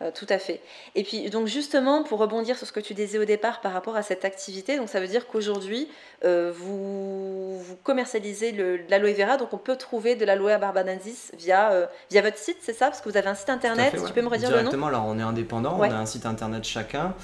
euh, 0.00 0.10
tout 0.14 0.26
à 0.30 0.38
fait. 0.38 0.60
Et 0.94 1.04
puis, 1.04 1.28
donc 1.28 1.46
justement, 1.46 2.02
pour 2.02 2.18
rebondir 2.18 2.56
sur 2.56 2.66
ce 2.66 2.72
que 2.72 2.80
tu 2.80 2.94
disais 2.94 3.18
au 3.18 3.26
départ 3.26 3.60
par 3.60 3.74
rapport 3.74 3.94
à 3.94 4.02
cette 4.02 4.24
activité, 4.24 4.78
donc 4.78 4.88
ça 4.88 5.00
veut 5.00 5.06
dire 5.06 5.26
qu'aujourd'hui, 5.26 5.86
euh, 6.24 6.50
vous, 6.54 7.58
vous, 7.58 7.76
commercialisez 7.82 8.52
de 8.52 8.80
l'aloe 8.88 9.12
vera, 9.12 9.36
donc 9.36 9.52
on 9.52 9.58
peut 9.58 9.76
trouver 9.76 10.16
de 10.16 10.24
l'aloe 10.24 10.58
barbadensis 10.58 11.30
via, 11.38 11.88
via 12.10 12.22
votre 12.22 12.38
site, 12.38 12.56
c'est 12.62 12.72
ça? 12.72 12.86
Parce 12.86 13.02
que 13.02 13.10
vous 13.10 13.16
avez 13.18 13.28
un 13.28 13.34
site 13.34 13.50
internet, 13.50 13.94
tu 13.94 14.12
peux 14.12 14.22
me 14.22 14.28
redire 14.28 14.50
le 14.50 14.62
nom? 14.62 14.86
Alors 14.86 15.04
on 15.06 15.18
est 15.18 15.22
indépendant, 15.22 15.76
on 15.78 15.82
a 15.82 15.94
un 15.94 16.06
site 16.06 16.26
internet 16.26 16.64
chacun 16.64 17.14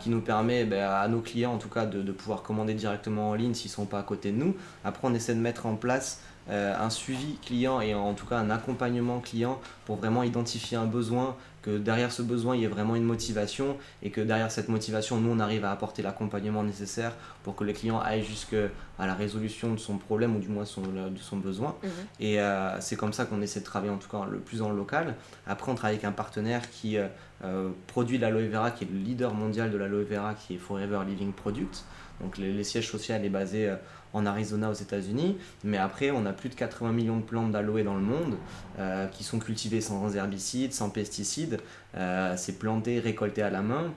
qui 0.00 0.10
nous 0.10 0.20
permet 0.20 0.64
ben, 0.64 0.82
à 0.82 1.08
nos 1.08 1.20
clients 1.20 1.54
en 1.54 1.58
tout 1.58 1.68
cas 1.68 1.86
de, 1.86 2.02
de 2.02 2.12
pouvoir 2.12 2.42
commander 2.42 2.74
directement 2.74 3.30
en 3.30 3.34
ligne 3.34 3.54
s'ils 3.54 3.70
ne 3.70 3.74
sont 3.74 3.86
pas 3.86 3.98
à 3.98 4.02
côté 4.02 4.32
de 4.32 4.36
nous. 4.36 4.54
Après, 4.84 5.08
on 5.08 5.14
essaie 5.14 5.34
de 5.34 5.40
mettre 5.40 5.66
en 5.66 5.76
place 5.76 6.20
un 6.50 6.90
suivi 6.90 7.36
client 7.44 7.80
et 7.80 7.94
en 7.94 8.14
tout 8.14 8.26
cas 8.26 8.38
un 8.38 8.50
accompagnement 8.50 9.20
client 9.20 9.60
pour 9.84 9.96
vraiment 9.96 10.22
identifier 10.22 10.76
un 10.76 10.86
besoin, 10.86 11.36
que 11.62 11.76
derrière 11.76 12.12
ce 12.12 12.22
besoin 12.22 12.54
il 12.56 12.62
y 12.62 12.64
ait 12.64 12.68
vraiment 12.68 12.96
une 12.96 13.04
motivation 13.04 13.76
et 14.02 14.10
que 14.10 14.20
derrière 14.20 14.50
cette 14.50 14.68
motivation 14.68 15.18
nous 15.18 15.30
on 15.30 15.40
arrive 15.40 15.64
à 15.64 15.72
apporter 15.72 16.02
l'accompagnement 16.02 16.62
nécessaire 16.62 17.12
pour 17.42 17.56
que 17.56 17.64
le 17.64 17.72
client 17.72 18.00
aille 18.00 18.22
jusqu'à 18.22 18.68
la 18.98 19.14
résolution 19.14 19.74
de 19.74 19.78
son 19.78 19.98
problème 19.98 20.36
ou 20.36 20.38
du 20.38 20.48
moins 20.48 20.64
son, 20.64 20.82
de 20.82 21.18
son 21.18 21.36
besoin. 21.36 21.76
Mhm. 21.82 21.90
Et 22.20 22.40
euh, 22.40 22.80
c'est 22.80 22.96
comme 22.96 23.12
ça 23.12 23.24
qu'on 23.24 23.42
essaie 23.42 23.60
de 23.60 23.64
travailler 23.64 23.92
en 23.92 23.98
tout 23.98 24.08
cas 24.08 24.24
le 24.30 24.38
plus 24.38 24.62
en 24.62 24.70
local. 24.70 25.14
Après 25.46 25.70
on 25.70 25.74
travaille 25.74 25.96
avec 25.96 26.04
un 26.04 26.12
partenaire 26.12 26.70
qui 26.70 26.96
euh, 27.44 27.70
produit 27.86 28.18
l'aloe 28.18 28.48
vera, 28.48 28.70
qui 28.70 28.84
est 28.84 28.88
le 28.90 28.98
leader 28.98 29.34
mondial 29.34 29.70
de 29.70 29.76
l'aloe 29.76 30.04
vera, 30.04 30.34
qui 30.34 30.54
est 30.54 30.58
Forever 30.58 31.00
Living 31.06 31.32
Product. 31.32 31.84
Donc 32.20 32.38
les, 32.38 32.64
sièges 32.64 32.90
sociaux 32.90 33.14
est 33.14 33.28
basé 33.28 33.72
en 34.12 34.26
Arizona 34.26 34.70
aux 34.70 34.74
États-Unis. 34.74 35.36
Mais 35.64 35.78
après, 35.78 36.10
on 36.10 36.26
a 36.26 36.32
plus 36.32 36.48
de 36.48 36.54
80 36.54 36.92
millions 36.92 37.18
de 37.18 37.22
plantes 37.22 37.52
d'aloe 37.52 37.82
dans 37.82 37.94
le 37.94 38.02
monde 38.02 38.36
euh, 38.78 39.06
qui 39.06 39.24
sont 39.24 39.38
cultivées 39.38 39.80
sans 39.80 40.14
herbicides, 40.14 40.72
sans 40.72 40.90
pesticides. 40.90 41.60
Euh, 41.96 42.34
c'est 42.36 42.58
planté, 42.58 43.00
récolté 43.00 43.42
à 43.42 43.50
la 43.50 43.62
main. 43.62 43.92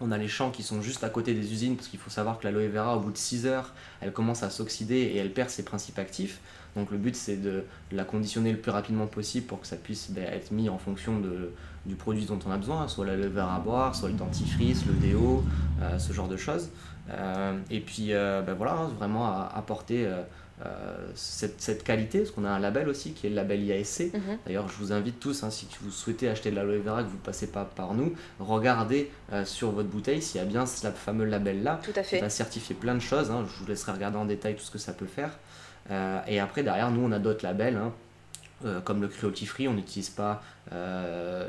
On 0.00 0.10
a 0.10 0.18
les 0.18 0.28
champs 0.28 0.50
qui 0.50 0.64
sont 0.64 0.82
juste 0.82 1.04
à 1.04 1.08
côté 1.08 1.32
des 1.32 1.52
usines 1.52 1.76
parce 1.76 1.86
qu'il 1.86 2.00
faut 2.00 2.10
savoir 2.10 2.38
que 2.38 2.44
l'aloe 2.44 2.68
vera, 2.68 2.96
au 2.96 3.00
bout 3.00 3.12
de 3.12 3.16
6 3.16 3.46
heures, 3.46 3.72
elle 4.00 4.12
commence 4.12 4.42
à 4.42 4.50
s'oxyder 4.50 4.96
et 4.96 5.16
elle 5.18 5.32
perd 5.32 5.48
ses 5.48 5.64
principes 5.64 5.98
actifs. 5.98 6.40
Donc 6.74 6.90
le 6.90 6.98
but 6.98 7.14
c'est 7.14 7.36
de 7.36 7.64
la 7.92 8.02
conditionner 8.02 8.50
le 8.50 8.58
plus 8.58 8.70
rapidement 8.70 9.06
possible 9.06 9.46
pour 9.46 9.60
que 9.60 9.66
ça 9.66 9.76
puisse 9.76 10.10
ben, 10.10 10.24
être 10.24 10.50
mis 10.50 10.68
en 10.68 10.78
fonction 10.78 11.20
de, 11.20 11.52
du 11.84 11.94
produit 11.94 12.24
dont 12.24 12.38
on 12.46 12.50
a 12.50 12.56
besoin, 12.56 12.88
soit 12.88 13.04
l'aloe 13.04 13.28
vera 13.28 13.56
à 13.56 13.58
boire, 13.60 13.94
soit 13.94 14.08
le 14.08 14.14
dentifrice, 14.14 14.86
le 14.86 14.94
déo, 14.94 15.44
euh, 15.82 15.98
ce 15.98 16.12
genre 16.12 16.28
de 16.28 16.36
choses. 16.36 16.70
Euh, 17.12 17.58
et 17.70 17.80
puis 17.80 18.12
euh, 18.12 18.42
ben 18.42 18.54
voilà, 18.54 18.72
hein, 18.72 18.90
vraiment 18.98 19.26
apporter 19.26 20.08
cette, 21.14 21.60
cette, 21.60 21.82
qualité, 21.82 22.20
parce 22.20 22.30
qu'on 22.30 22.44
a 22.44 22.50
un 22.50 22.60
label 22.60 22.88
aussi 22.88 23.14
qui 23.14 23.26
est 23.26 23.30
le 23.30 23.34
label 23.34 23.64
IASC. 23.64 24.14
Mhm. 24.14 24.38
D'ailleurs, 24.46 24.68
je 24.68 24.76
vous 24.76 24.92
invite 24.92 25.18
tous, 25.18 25.42
hein, 25.42 25.50
si 25.50 25.66
vous 25.80 25.90
souhaitez 25.90 26.28
acheter 26.28 26.52
de 26.52 26.56
l'aloe 26.56 26.80
vera, 26.80 27.02
que 27.02 27.08
vous 27.08 27.16
ne 27.16 27.24
passez 27.24 27.48
pas 27.48 27.64
par 27.64 27.94
nous, 27.94 28.14
regardez 28.38 29.10
sur 29.44 29.72
votre 29.72 29.88
bouteille 29.88 30.22
s'il 30.22 30.40
y 30.40 30.44
a 30.44 30.46
bien 30.46 30.64
ce 30.64 30.86
fameux 30.92 31.24
label-là. 31.24 31.80
Tout 31.82 31.90
à 31.96 32.04
fait. 32.04 32.18
Qui 32.18 32.22
va 32.22 32.30
certifier 32.30 32.76
plein 32.76 32.94
de 32.94 33.00
choses. 33.00 33.30
Hein. 33.30 33.44
je 33.44 33.60
vous 33.60 33.66
laisserai 33.66 33.92
regarder 33.92 34.18
en 34.18 34.24
détail 34.24 34.54
tout 34.54 34.62
ce 34.62 34.70
que 34.70 34.78
ça 34.78 34.92
peut 34.92 35.06
faire. 35.06 35.32
et 36.28 36.38
après, 36.38 36.62
derrière, 36.62 36.92
nous, 36.92 37.04
on 37.04 37.10
a 37.10 37.18
d'autres 37.18 37.44
labels. 37.44 37.78
Euh, 38.64 38.80
comme 38.80 39.02
le 39.02 39.08
cruelty 39.08 39.46
free, 39.46 39.66
on 39.66 39.74
n'utilise 39.74 40.10
pas 40.10 40.42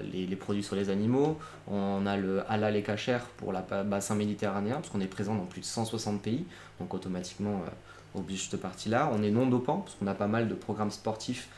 euh, 0.03 0.25
les, 0.29 0.35
produits 0.35 0.63
sur 0.63 0.75
les 0.75 0.89
animaux. 0.89 1.39
On 1.67 2.05
a 2.05 2.17
le 2.17 2.49
halal 2.51 2.75
et 2.75 2.83
kacher 2.83 3.19
pour 3.37 3.53
le 3.53 3.83
bassin 3.83 4.15
méditerranéen, 4.15 4.75
parce 4.75 4.89
qu'on 4.89 5.01
est 5.01 5.07
présent 5.07 5.35
dans 5.35 5.45
plus 5.45 5.61
de 5.61 5.65
160 5.65 6.21
pays, 6.21 6.45
donc 6.79 6.93
automatiquement 6.93 7.61
euh, 7.65 8.19
oblige 8.19 8.49
cette 8.49 8.61
partie-là. 8.61 9.11
On 9.13 9.23
est 9.23 9.31
non 9.31 9.47
dopant, 9.47 9.77
parce 9.77 9.95
qu'on 9.95 10.07
a 10.07 10.15
pas 10.15 10.27
mal 10.27 10.47
de 10.47 10.53
programmes 10.53 10.91
sportifs 10.91 11.49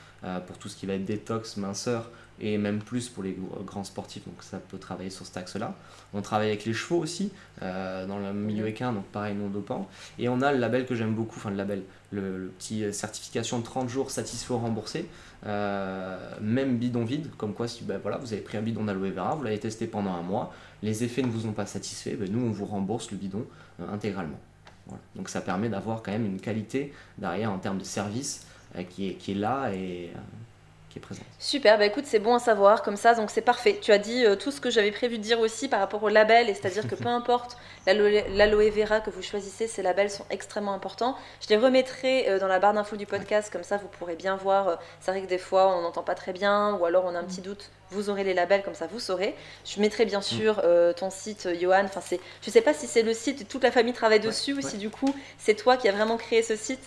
pour 0.48 0.58
tout 0.58 0.70
ce 0.70 0.76
qui 0.76 0.88
va 0.88 0.94
être 0.94 1.06
détox, 1.06 1.56
minceur, 1.58 2.10
et 2.40 2.58
même 2.58 2.80
plus 2.80 3.10
pour 3.10 3.24
les 3.24 3.38
grands 3.66 3.84
sportifs, 3.84 4.26
donc 4.26 4.36
ça 4.42 4.60
peut 4.60 4.78
travailler 4.78 5.10
sur 5.10 5.26
cet 5.26 5.38
axe-là. 5.38 5.76
On 6.14 6.22
travaille 6.22 6.48
avec 6.48 6.66
les 6.66 6.74
chevaux 6.74 6.98
aussi, 6.98 7.32
dans 7.62 8.20
le 8.20 8.34
milieu 8.34 8.68
équin, 8.68 8.92
donc 8.92 9.06
pareil, 9.06 9.36
non 9.36 9.48
dopant. 9.48 9.88
Et 10.20 10.28
on 10.28 10.42
a 10.42 10.52
le 10.52 10.60
label 10.60 10.86
que 10.86 10.96
j'aime 10.96 11.14
beaucoup, 11.14 11.38
enfin 11.38 11.50
le 11.50 11.56
label, 11.56 11.84
le, 12.12 12.52
petit 12.58 12.94
certification 12.94 13.60
de 13.60 13.64
30 13.64 13.90
jours 13.90 14.12
satisfait 14.12 14.54
ou 14.54 14.58
remboursé, 14.58 15.08
euh, 15.46 16.18
même 16.42 16.78
bidon 16.78 17.06
vide, 17.06 17.30
comme 17.38 17.54
quoi 17.54 17.68
si 17.68 17.84
ben 17.84 18.00
voilà, 18.02 18.18
vous 18.18 18.34
avez 18.34 18.42
pris 18.42 18.58
un 18.58 18.62
bidon 18.62 18.86
d'aloe 18.86 19.12
vera, 19.12 19.36
vous 19.36 19.44
l'avez 19.44 19.60
testé 19.60 19.86
pendant 19.86 20.14
un 20.14 20.24
mois, 20.24 20.52
les 20.82 21.04
effets 21.04 21.22
ne 21.22 21.28
vous 21.28 21.46
ont 21.46 21.52
pas 21.52 21.68
satisfait, 21.68 22.16
ben 22.16 22.32
nous 22.32 22.44
on 22.44 22.50
vous 22.50 22.66
rembourse 22.66 23.12
le 23.12 23.18
bidon 23.18 23.46
euh, 23.80 23.94
intégralement. 23.94 24.40
Donc 25.16 25.30
ça 25.30 25.42
permet 25.42 25.70
d'avoir 25.70 26.02
quand 26.02 26.12
même 26.12 26.26
une 26.26 26.40
qualité 26.40 26.94
derrière 27.18 27.52
en 27.52 27.58
termes 27.58 27.78
de 27.78 27.84
service 27.84 28.48
euh, 28.76 28.84
qui, 28.84 29.10
est, 29.10 29.14
qui 29.14 29.32
est 29.32 29.36
là 29.36 29.72
et 29.72 30.12
Super, 31.40 31.78
bah 31.78 31.86
écoute, 31.86 32.06
c'est 32.08 32.20
bon 32.20 32.36
à 32.36 32.40
savoir 32.40 32.82
comme 32.82 32.96
ça, 32.96 33.14
donc 33.14 33.30
c'est 33.30 33.42
parfait. 33.42 33.80
Tu 33.82 33.92
as 33.92 33.98
dit 33.98 34.26
euh, 34.26 34.36
tout 34.36 34.52
ce 34.52 34.62
que 34.62 34.70
j'avais 34.70 34.92
prévu 34.92 35.18
de 35.18 35.24
dire 35.24 35.40
aussi 35.40 35.68
par 35.68 35.80
rapport 35.80 36.02
au 36.04 36.10
label, 36.10 36.48
c'est-à-dire 36.48 36.88
que 36.88 36.96
peu 37.04 37.08
importe 37.08 37.58
l'aloe 37.86 38.70
vera 38.72 39.00
que 39.00 39.10
vous 39.10 39.22
choisissez, 39.22 39.68
ces 39.68 39.84
labels 39.84 40.10
sont 40.10 40.26
extrêmement 40.30 40.74
importants. 40.74 41.16
Je 41.42 41.48
les 41.50 41.58
remettrai 41.58 42.30
euh, 42.30 42.40
dans 42.40 42.48
la 42.48 42.60
barre 42.60 42.74
d'infos 42.74 42.96
du 42.96 43.06
podcast, 43.06 43.52
comme 43.52 43.64
ça 43.64 43.78
vous 43.78 43.88
pourrez 43.88 44.16
bien 44.16 44.36
voir. 44.36 44.68
Euh, 44.68 44.76
c'est 45.00 45.12
vrai 45.12 45.22
que 45.22 45.28
des 45.28 45.38
fois 45.38 45.76
on 45.78 45.82
n'entend 45.82 46.04
pas 46.04 46.16
très 46.16 46.34
bien, 46.34 46.76
ou 46.76 46.86
alors 46.86 47.06
on 47.06 47.16
a 47.16 47.20
un 47.20 47.24
petit 47.24 47.42
doute. 47.42 47.70
Vous 47.92 48.10
aurez 48.10 48.24
les 48.24 48.34
labels, 48.34 48.64
comme 48.64 48.74
ça 48.74 48.88
vous 48.88 49.00
saurez. 49.00 49.36
Je 49.64 49.80
mettrai 49.80 50.06
bien 50.06 50.22
sûr 50.22 50.62
ton 50.98 51.12
site, 51.12 51.48
Johan. 51.62 51.84
Enfin, 51.86 52.02
je 52.10 52.16
ne 52.48 52.52
sais 52.52 52.62
pas 52.62 52.74
si 52.74 52.88
c'est 52.88 53.04
le 53.04 53.14
site 53.14 53.42
et 53.42 53.46
toute 53.46 53.64
la 53.64 53.72
famille 53.72 53.94
travaille 53.94 54.20
dessus 54.20 54.54
ou 54.54 54.62
si 54.62 54.78
du 54.78 54.90
coup 54.90 55.14
c'est 55.38 55.54
toi 55.54 55.78
qui 55.78 55.88
as 55.88 55.92
vraiment 55.92 56.18
créé 56.18 56.42
ce 56.42 56.56
site. 56.56 56.82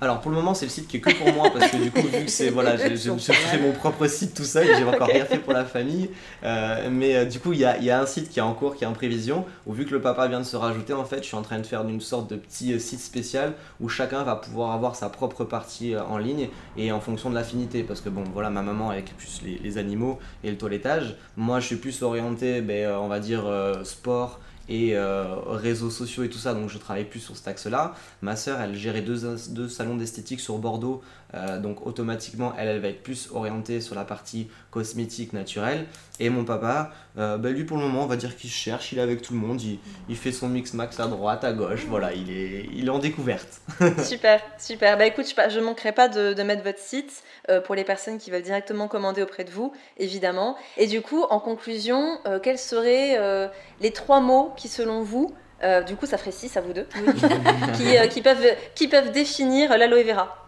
Alors 0.00 0.20
pour 0.20 0.30
le 0.30 0.36
moment 0.36 0.54
c'est 0.54 0.66
le 0.66 0.70
site 0.70 0.88
qui 0.88 0.96
est 0.96 1.00
que 1.00 1.14
pour 1.14 1.32
moi 1.32 1.50
parce 1.52 1.70
que 1.70 1.76
du 1.76 1.90
coup 1.90 2.02
vu 2.02 2.24
que 2.24 2.30
c'est 2.30 2.50
voilà 2.50 2.76
j'ai 2.76 2.96
fait 2.96 3.58
mon 3.58 3.72
propre 3.72 4.06
site 4.08 4.34
tout 4.34 4.44
seul 4.44 4.66
j'ai 4.76 4.84
encore 4.84 5.06
rien 5.06 5.24
fait 5.24 5.38
pour 5.38 5.52
la 5.52 5.64
famille. 5.64 6.10
Euh, 6.42 6.88
mais 6.90 7.14
euh, 7.14 7.24
du 7.24 7.38
coup 7.38 7.52
il 7.52 7.60
y 7.60 7.64
a, 7.64 7.78
y 7.78 7.90
a, 7.90 8.00
un 8.00 8.06
site 8.06 8.28
qui 8.28 8.40
est 8.40 8.42
en 8.42 8.54
cours 8.54 8.74
qui 8.74 8.84
est 8.84 8.86
en 8.86 8.92
prévision 8.92 9.44
où 9.66 9.72
vu 9.72 9.86
que 9.86 9.92
le 9.92 10.00
papa 10.00 10.26
vient 10.26 10.40
de 10.40 10.44
se 10.44 10.56
rajouter 10.56 10.92
en 10.92 11.04
fait 11.04 11.18
je 11.18 11.28
suis 11.28 11.36
en 11.36 11.42
train 11.42 11.58
de 11.58 11.66
faire 11.66 11.86
une 11.88 12.00
sorte 12.00 12.28
de 12.28 12.36
petit 12.36 12.72
euh, 12.72 12.80
site 12.80 13.00
spécial 13.00 13.52
où 13.80 13.88
chacun 13.88 14.24
va 14.24 14.34
pouvoir 14.34 14.72
avoir 14.72 14.96
sa 14.96 15.08
propre 15.08 15.44
partie 15.44 15.94
en 15.96 16.18
ligne 16.18 16.48
et 16.76 16.90
en 16.90 17.00
fonction 17.00 17.30
de 17.30 17.34
l'affinité. 17.34 17.84
Parce 17.84 18.00
que 18.00 18.08
bon 18.08 18.24
voilà 18.32 18.50
ma 18.50 18.62
maman 18.62 18.90
avec 18.90 19.16
plus 19.16 19.42
les, 19.44 19.58
les, 19.62 19.78
animaux 19.78 20.18
et 20.42 20.50
le 20.50 20.58
toilettage. 20.58 21.16
Moi 21.36 21.60
je 21.60 21.66
suis 21.66 21.76
plus 21.76 22.02
orienté 22.02 22.60
ben, 22.62 22.90
on 22.96 23.08
va 23.08 23.20
dire 23.20 23.44
sport 23.84 24.40
et 24.68 24.96
euh, 24.96 25.34
réseaux 25.46 25.90
sociaux 25.90 26.24
et 26.24 26.28
tout 26.28 26.38
ça, 26.38 26.54
donc 26.54 26.70
je 26.70 26.78
travaille 26.78 27.04
plus 27.04 27.20
sur 27.20 27.36
cet 27.36 27.48
axe-là. 27.48 27.94
Ma 28.22 28.36
sœur, 28.36 28.60
elle 28.60 28.74
gérait 28.74 29.02
deux, 29.02 29.36
deux 29.50 29.68
salons 29.68 29.96
d'esthétique 29.96 30.40
sur 30.40 30.58
Bordeaux, 30.58 31.02
euh, 31.34 31.58
donc 31.58 31.86
automatiquement, 31.86 32.54
elle, 32.58 32.68
elle 32.68 32.80
va 32.80 32.88
être 32.88 33.02
plus 33.02 33.30
orientée 33.32 33.80
sur 33.80 33.94
la 33.94 34.04
partie 34.04 34.48
cosmétique 34.70 35.32
naturelle. 35.32 35.86
Et 36.20 36.30
mon 36.30 36.44
papa, 36.44 36.92
euh, 37.18 37.38
bah, 37.38 37.50
lui 37.50 37.64
pour 37.64 37.76
le 37.76 37.84
moment, 37.84 38.04
on 38.04 38.06
va 38.06 38.16
dire 38.16 38.36
qu'il 38.36 38.50
cherche, 38.50 38.92
il 38.92 38.98
est 38.98 39.02
avec 39.02 39.22
tout 39.22 39.32
le 39.32 39.40
monde, 39.40 39.60
il, 39.60 39.78
il, 40.08 40.16
fait 40.16 40.32
son 40.32 40.48
mix 40.48 40.74
max 40.74 41.00
à 41.00 41.06
droite, 41.06 41.44
à 41.44 41.52
gauche, 41.52 41.86
voilà, 41.88 42.12
il 42.12 42.30
est, 42.30 42.68
il 42.72 42.86
est 42.86 42.90
en 42.90 42.98
découverte. 42.98 43.60
super, 44.02 44.40
super. 44.58 44.96
Bah 44.96 45.06
écoute, 45.06 45.26
je 45.26 45.58
ne 45.58 45.64
manquerai 45.64 45.92
pas 45.92 46.08
de, 46.08 46.32
de, 46.32 46.42
mettre 46.42 46.62
votre 46.62 46.78
site 46.78 47.22
pour 47.64 47.74
les 47.74 47.84
personnes 47.84 48.18
qui 48.18 48.30
veulent 48.30 48.42
directement 48.42 48.88
commander 48.88 49.22
auprès 49.22 49.44
de 49.44 49.50
vous, 49.50 49.72
évidemment. 49.98 50.56
Et 50.76 50.86
du 50.86 51.02
coup, 51.02 51.24
en 51.28 51.40
conclusion, 51.40 52.18
quels 52.42 52.58
seraient 52.58 53.50
les 53.80 53.90
trois 53.90 54.20
mots 54.20 54.52
qui, 54.56 54.68
selon 54.68 55.02
vous, 55.02 55.34
euh, 55.64 55.82
du 55.82 55.96
coup, 55.96 56.06
ça 56.06 56.18
ferait 56.18 56.32
six 56.32 56.56
à 56.56 56.60
vous 56.60 56.72
deux, 56.72 56.86
euh, 56.96 58.06
qui, 58.08 58.20
peuvent, 58.20 58.46
qui 58.74 58.88
peuvent 58.88 59.12
définir 59.12 59.76
l'aloe 59.78 60.02
vera? 60.02 60.43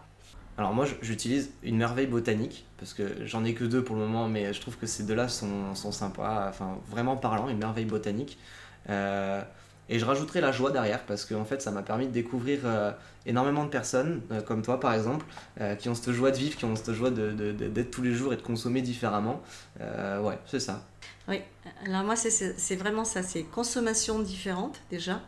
Alors 0.58 0.72
moi 0.72 0.86
j'utilise 1.02 1.50
une 1.62 1.76
merveille 1.76 2.06
botanique 2.06 2.66
parce 2.78 2.94
que 2.94 3.26
j'en 3.26 3.44
ai 3.44 3.54
que 3.54 3.64
deux 3.64 3.84
pour 3.84 3.96
le 3.96 4.02
moment 4.02 4.28
mais 4.28 4.52
je 4.52 4.60
trouve 4.60 4.76
que 4.76 4.86
ces 4.86 5.02
deux-là 5.02 5.28
sont, 5.28 5.74
sont, 5.74 5.92
sympas, 5.92 6.48
enfin 6.48 6.78
vraiment 6.88 7.16
parlant, 7.16 7.48
une 7.48 7.58
merveille 7.58 7.84
botanique. 7.84 8.38
Euh, 8.88 9.42
et 9.88 9.98
je 9.98 10.04
rajouterai 10.04 10.40
la 10.40 10.50
joie 10.50 10.72
derrière 10.72 11.04
parce 11.04 11.24
que 11.24 11.34
en 11.34 11.44
fait 11.44 11.62
ça 11.62 11.70
m'a 11.70 11.82
permis 11.82 12.06
de 12.06 12.12
découvrir 12.12 12.60
énormément 13.24 13.64
de 13.64 13.68
personnes 13.68 14.20
comme 14.44 14.62
toi 14.62 14.80
par 14.80 14.94
exemple 14.94 15.24
qui 15.78 15.88
ont 15.88 15.94
cette 15.94 16.10
joie 16.10 16.32
de 16.32 16.36
vivre, 16.36 16.56
qui 16.56 16.64
ont 16.64 16.74
cette 16.74 16.92
joie 16.92 17.10
d'être 17.10 17.72
de, 17.72 17.82
tous 17.82 18.02
les 18.02 18.12
jours 18.12 18.32
et 18.32 18.36
de 18.36 18.42
consommer 18.42 18.82
différemment. 18.82 19.42
ouais, 19.78 20.38
c'est 20.46 20.58
ça. 20.58 20.82
Oui, 21.28 21.40
alors 21.84 22.02
moi 22.02 22.16
c'est 22.16 22.76
vraiment 22.76 23.04
ça, 23.04 23.22
c'est 23.22 23.44
consommation 23.44 24.18
différente 24.20 24.80
déjà. 24.90 25.20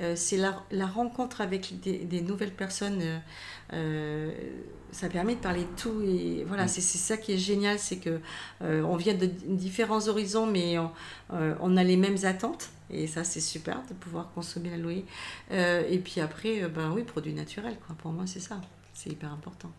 Euh, 0.00 0.14
c'est 0.16 0.36
la, 0.36 0.62
la, 0.70 0.86
rencontre 0.86 1.40
avec 1.40 1.80
des, 1.80 1.98
des 1.98 2.20
nouvelles 2.20 2.52
personnes, 2.52 3.00
euh, 3.02 3.18
euh, 3.72 4.32
ça 4.92 5.08
permet 5.08 5.34
de 5.34 5.40
parler 5.40 5.62
de 5.62 5.80
tout 5.80 6.02
et 6.02 6.44
voilà, 6.46 6.64
mm. 6.64 6.68
c'est 6.68 6.80
ça 6.80 7.16
qui 7.16 7.32
est 7.32 7.38
génial, 7.38 7.78
c'est 7.78 7.98
que 7.98 8.20
on 8.60 8.96
vient 8.96 9.14
de 9.14 9.26
différents 9.26 10.08
horizons 10.08 10.46
mais 10.46 10.78
on, 10.78 10.90
on, 11.30 11.76
a 11.76 11.84
les 11.84 11.96
mêmes 11.96 12.16
attentes 12.24 12.70
et 12.90 13.06
ça 13.06 13.24
c'est 13.24 13.40
super 13.40 13.82
de 13.88 13.94
pouvoir 13.94 14.30
consommer 14.32 14.70
l'aloe. 14.70 15.02
et 15.50 15.98
puis 15.98 16.20
après, 16.20 16.68
ben 16.68 16.92
oui, 16.92 17.02
produit 17.02 17.34
naturel 17.34 17.76
quoi. 17.86 17.96
Pour 17.98 18.12
moi 18.12 18.24
c'est 18.26 18.40
ça, 18.40 18.60
c'est 18.94 19.10
hyper 19.10 19.32
important. 19.32 19.70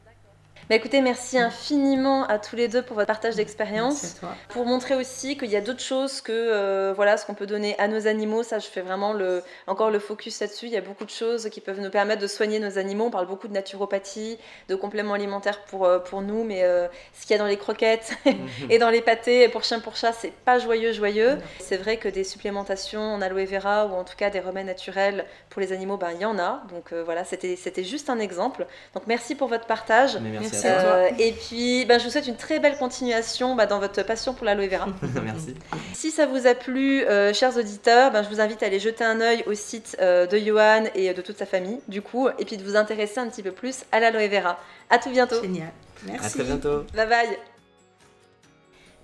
Bah, 0.69 0.75
écoutez, 0.75 1.01
merci 1.01 1.39
infiniment 1.39 2.25
à 2.25 2.37
tous 2.37 2.55
les 2.55 2.67
deux 2.67 2.83
pour 2.83 2.95
votre 2.95 3.07
partage 3.07 3.35
d'expérience. 3.35 4.17
Pour 4.49 4.65
montrer 4.65 4.95
aussi 4.95 5.35
qu'il 5.35 5.49
y 5.49 5.55
a 5.55 5.61
d'autres 5.61 5.81
choses 5.81 6.21
que 6.21 6.31
euh, 6.31 6.93
voilà, 6.95 7.17
ce 7.17 7.25
qu'on 7.25 7.33
peut 7.33 7.47
donner 7.47 7.77
à 7.79 7.87
nos 7.87 8.05
animaux. 8.05 8.43
Ça, 8.43 8.59
je 8.59 8.67
fais 8.67 8.81
vraiment 8.81 9.13
le, 9.13 9.41
encore 9.65 9.89
le 9.89 9.97
focus 9.97 10.39
là-dessus. 10.41 10.67
Il 10.67 10.71
y 10.71 10.77
a 10.77 10.81
beaucoup 10.81 11.05
de 11.05 11.09
choses 11.09 11.49
qui 11.49 11.59
peuvent 11.59 11.79
nous 11.79 11.89
permettre 11.89 12.21
de 12.21 12.27
soigner 12.27 12.59
nos 12.59 12.77
animaux. 12.77 13.05
On 13.05 13.09
parle 13.09 13.25
beaucoup 13.25 13.47
de 13.47 13.53
naturopathie, 13.53 14.37
de 14.67 14.75
compléments 14.75 15.15
alimentaires 15.15 15.61
pour, 15.63 15.85
euh, 15.85 15.97
pour 15.97 16.21
nous, 16.21 16.43
mais 16.43 16.63
euh, 16.63 16.87
ce 17.19 17.25
qu'il 17.25 17.31
y 17.31 17.39
a 17.39 17.41
dans 17.41 17.49
les 17.49 17.57
croquettes 17.57 18.13
et 18.69 18.77
dans 18.77 18.91
les 18.91 19.01
pâtés 19.01 19.47
pour 19.49 19.63
chien 19.63 19.79
pour 19.79 19.95
chat, 19.95 20.13
c'est 20.13 20.33
pas 20.33 20.59
joyeux, 20.59 20.93
joyeux. 20.93 21.39
C'est 21.59 21.77
vrai 21.77 21.97
que 21.97 22.09
des 22.09 22.23
supplémentations 22.23 23.01
en 23.01 23.21
aloe 23.21 23.45
vera 23.45 23.87
ou 23.87 23.93
en 23.93 24.03
tout 24.03 24.15
cas 24.15 24.29
des 24.29 24.39
remèdes 24.39 24.67
naturels 24.67 25.25
pour 25.49 25.61
les 25.61 25.73
animaux, 25.73 25.97
ben, 25.97 26.11
il 26.13 26.21
y 26.21 26.25
en 26.25 26.37
a. 26.37 26.61
Donc 26.69 26.93
voilà, 26.93 27.23
c'était 27.23 27.83
juste 27.83 28.11
un 28.11 28.19
exemple. 28.19 28.67
Donc 28.93 29.03
merci 29.07 29.33
pour 29.33 29.47
votre 29.47 29.65
partage. 29.65 30.17
merci. 30.21 30.48
Euh, 30.53 31.09
et 31.17 31.31
puis, 31.31 31.85
bah, 31.85 31.97
je 31.97 32.05
vous 32.05 32.09
souhaite 32.09 32.27
une 32.27 32.35
très 32.35 32.59
belle 32.59 32.77
continuation 32.77 33.55
bah, 33.55 33.65
dans 33.65 33.79
votre 33.79 34.03
passion 34.03 34.33
pour 34.33 34.45
l'aloe 34.45 34.67
vera. 34.67 34.87
Merci. 35.23 35.55
Si 35.93 36.11
ça 36.11 36.25
vous 36.25 36.47
a 36.47 36.55
plu, 36.55 37.03
euh, 37.03 37.33
chers 37.33 37.57
auditeurs, 37.57 38.11
bah, 38.11 38.23
je 38.23 38.29
vous 38.29 38.41
invite 38.41 38.63
à 38.63 38.67
aller 38.67 38.79
jeter 38.79 39.03
un 39.03 39.21
œil 39.21 39.43
au 39.47 39.53
site 39.53 39.97
euh, 40.01 40.27
de 40.27 40.37
Johan 40.37 40.85
et 40.95 41.13
de 41.13 41.21
toute 41.21 41.37
sa 41.37 41.45
famille, 41.45 41.79
du 41.87 42.01
coup, 42.01 42.29
et 42.37 42.45
puis 42.45 42.57
de 42.57 42.63
vous 42.63 42.75
intéresser 42.75 43.19
un 43.19 43.27
petit 43.27 43.43
peu 43.43 43.51
plus 43.51 43.83
à 43.91 43.99
l'aloe 43.99 44.27
vera. 44.27 44.59
À 44.89 44.97
tout 44.97 45.09
bientôt. 45.09 45.41
Génial. 45.41 45.71
Merci. 46.05 46.25
À 46.25 46.29
très 46.29 46.43
bientôt. 46.43 46.83
Bye 46.95 47.07
bye. 47.07 47.48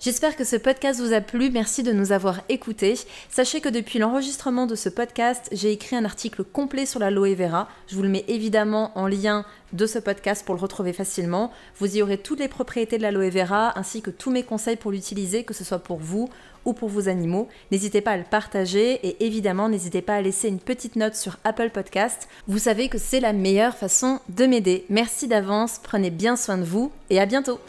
J'espère 0.01 0.35
que 0.35 0.43
ce 0.43 0.57
podcast 0.57 0.99
vous 0.99 1.13
a 1.13 1.21
plu, 1.21 1.49
merci 1.49 1.81
de 1.81 1.93
nous 1.93 2.11
avoir 2.11 2.41
écoutés. 2.49 2.95
Sachez 3.29 3.61
que 3.61 3.69
depuis 3.69 3.97
l'enregistrement 3.97 4.67
de 4.67 4.75
ce 4.75 4.89
podcast, 4.89 5.47
j'ai 5.53 5.71
écrit 5.71 5.95
un 5.95 6.03
article 6.03 6.43
complet 6.43 6.85
sur 6.85 6.99
l'aloe 6.99 7.33
vera. 7.33 7.69
Je 7.87 7.95
vous 7.95 8.03
le 8.03 8.09
mets 8.09 8.25
évidemment 8.27 8.91
en 8.95 9.07
lien 9.07 9.45
de 9.71 9.85
ce 9.87 9.97
podcast 9.97 10.45
pour 10.45 10.53
le 10.53 10.61
retrouver 10.61 10.91
facilement. 10.91 11.51
Vous 11.79 11.95
y 11.95 12.01
aurez 12.01 12.17
toutes 12.17 12.41
les 12.41 12.49
propriétés 12.49 12.97
de 12.97 13.03
l'aloe 13.03 13.29
vera 13.29 13.77
ainsi 13.79 14.01
que 14.01 14.09
tous 14.09 14.31
mes 14.31 14.43
conseils 14.43 14.75
pour 14.75 14.91
l'utiliser, 14.91 15.43
que 15.43 15.53
ce 15.53 15.63
soit 15.63 15.79
pour 15.79 15.97
vous 15.97 16.29
ou 16.65 16.73
pour 16.73 16.89
vos 16.89 17.07
animaux. 17.07 17.47
N'hésitez 17.71 18.01
pas 18.01 18.11
à 18.11 18.17
le 18.17 18.23
partager 18.23 18.99
et 19.07 19.25
évidemment 19.25 19.69
n'hésitez 19.69 20.01
pas 20.01 20.15
à 20.15 20.21
laisser 20.21 20.49
une 20.49 20.59
petite 20.59 20.97
note 20.97 21.15
sur 21.15 21.37
Apple 21.45 21.69
Podcast. 21.69 22.27
Vous 22.47 22.59
savez 22.59 22.89
que 22.89 22.97
c'est 22.97 23.21
la 23.21 23.33
meilleure 23.33 23.77
façon 23.77 24.19
de 24.27 24.45
m'aider. 24.45 24.85
Merci 24.89 25.29
d'avance, 25.29 25.79
prenez 25.81 26.09
bien 26.09 26.35
soin 26.35 26.57
de 26.57 26.63
vous 26.63 26.91
et 27.09 27.19
à 27.19 27.25
bientôt 27.25 27.59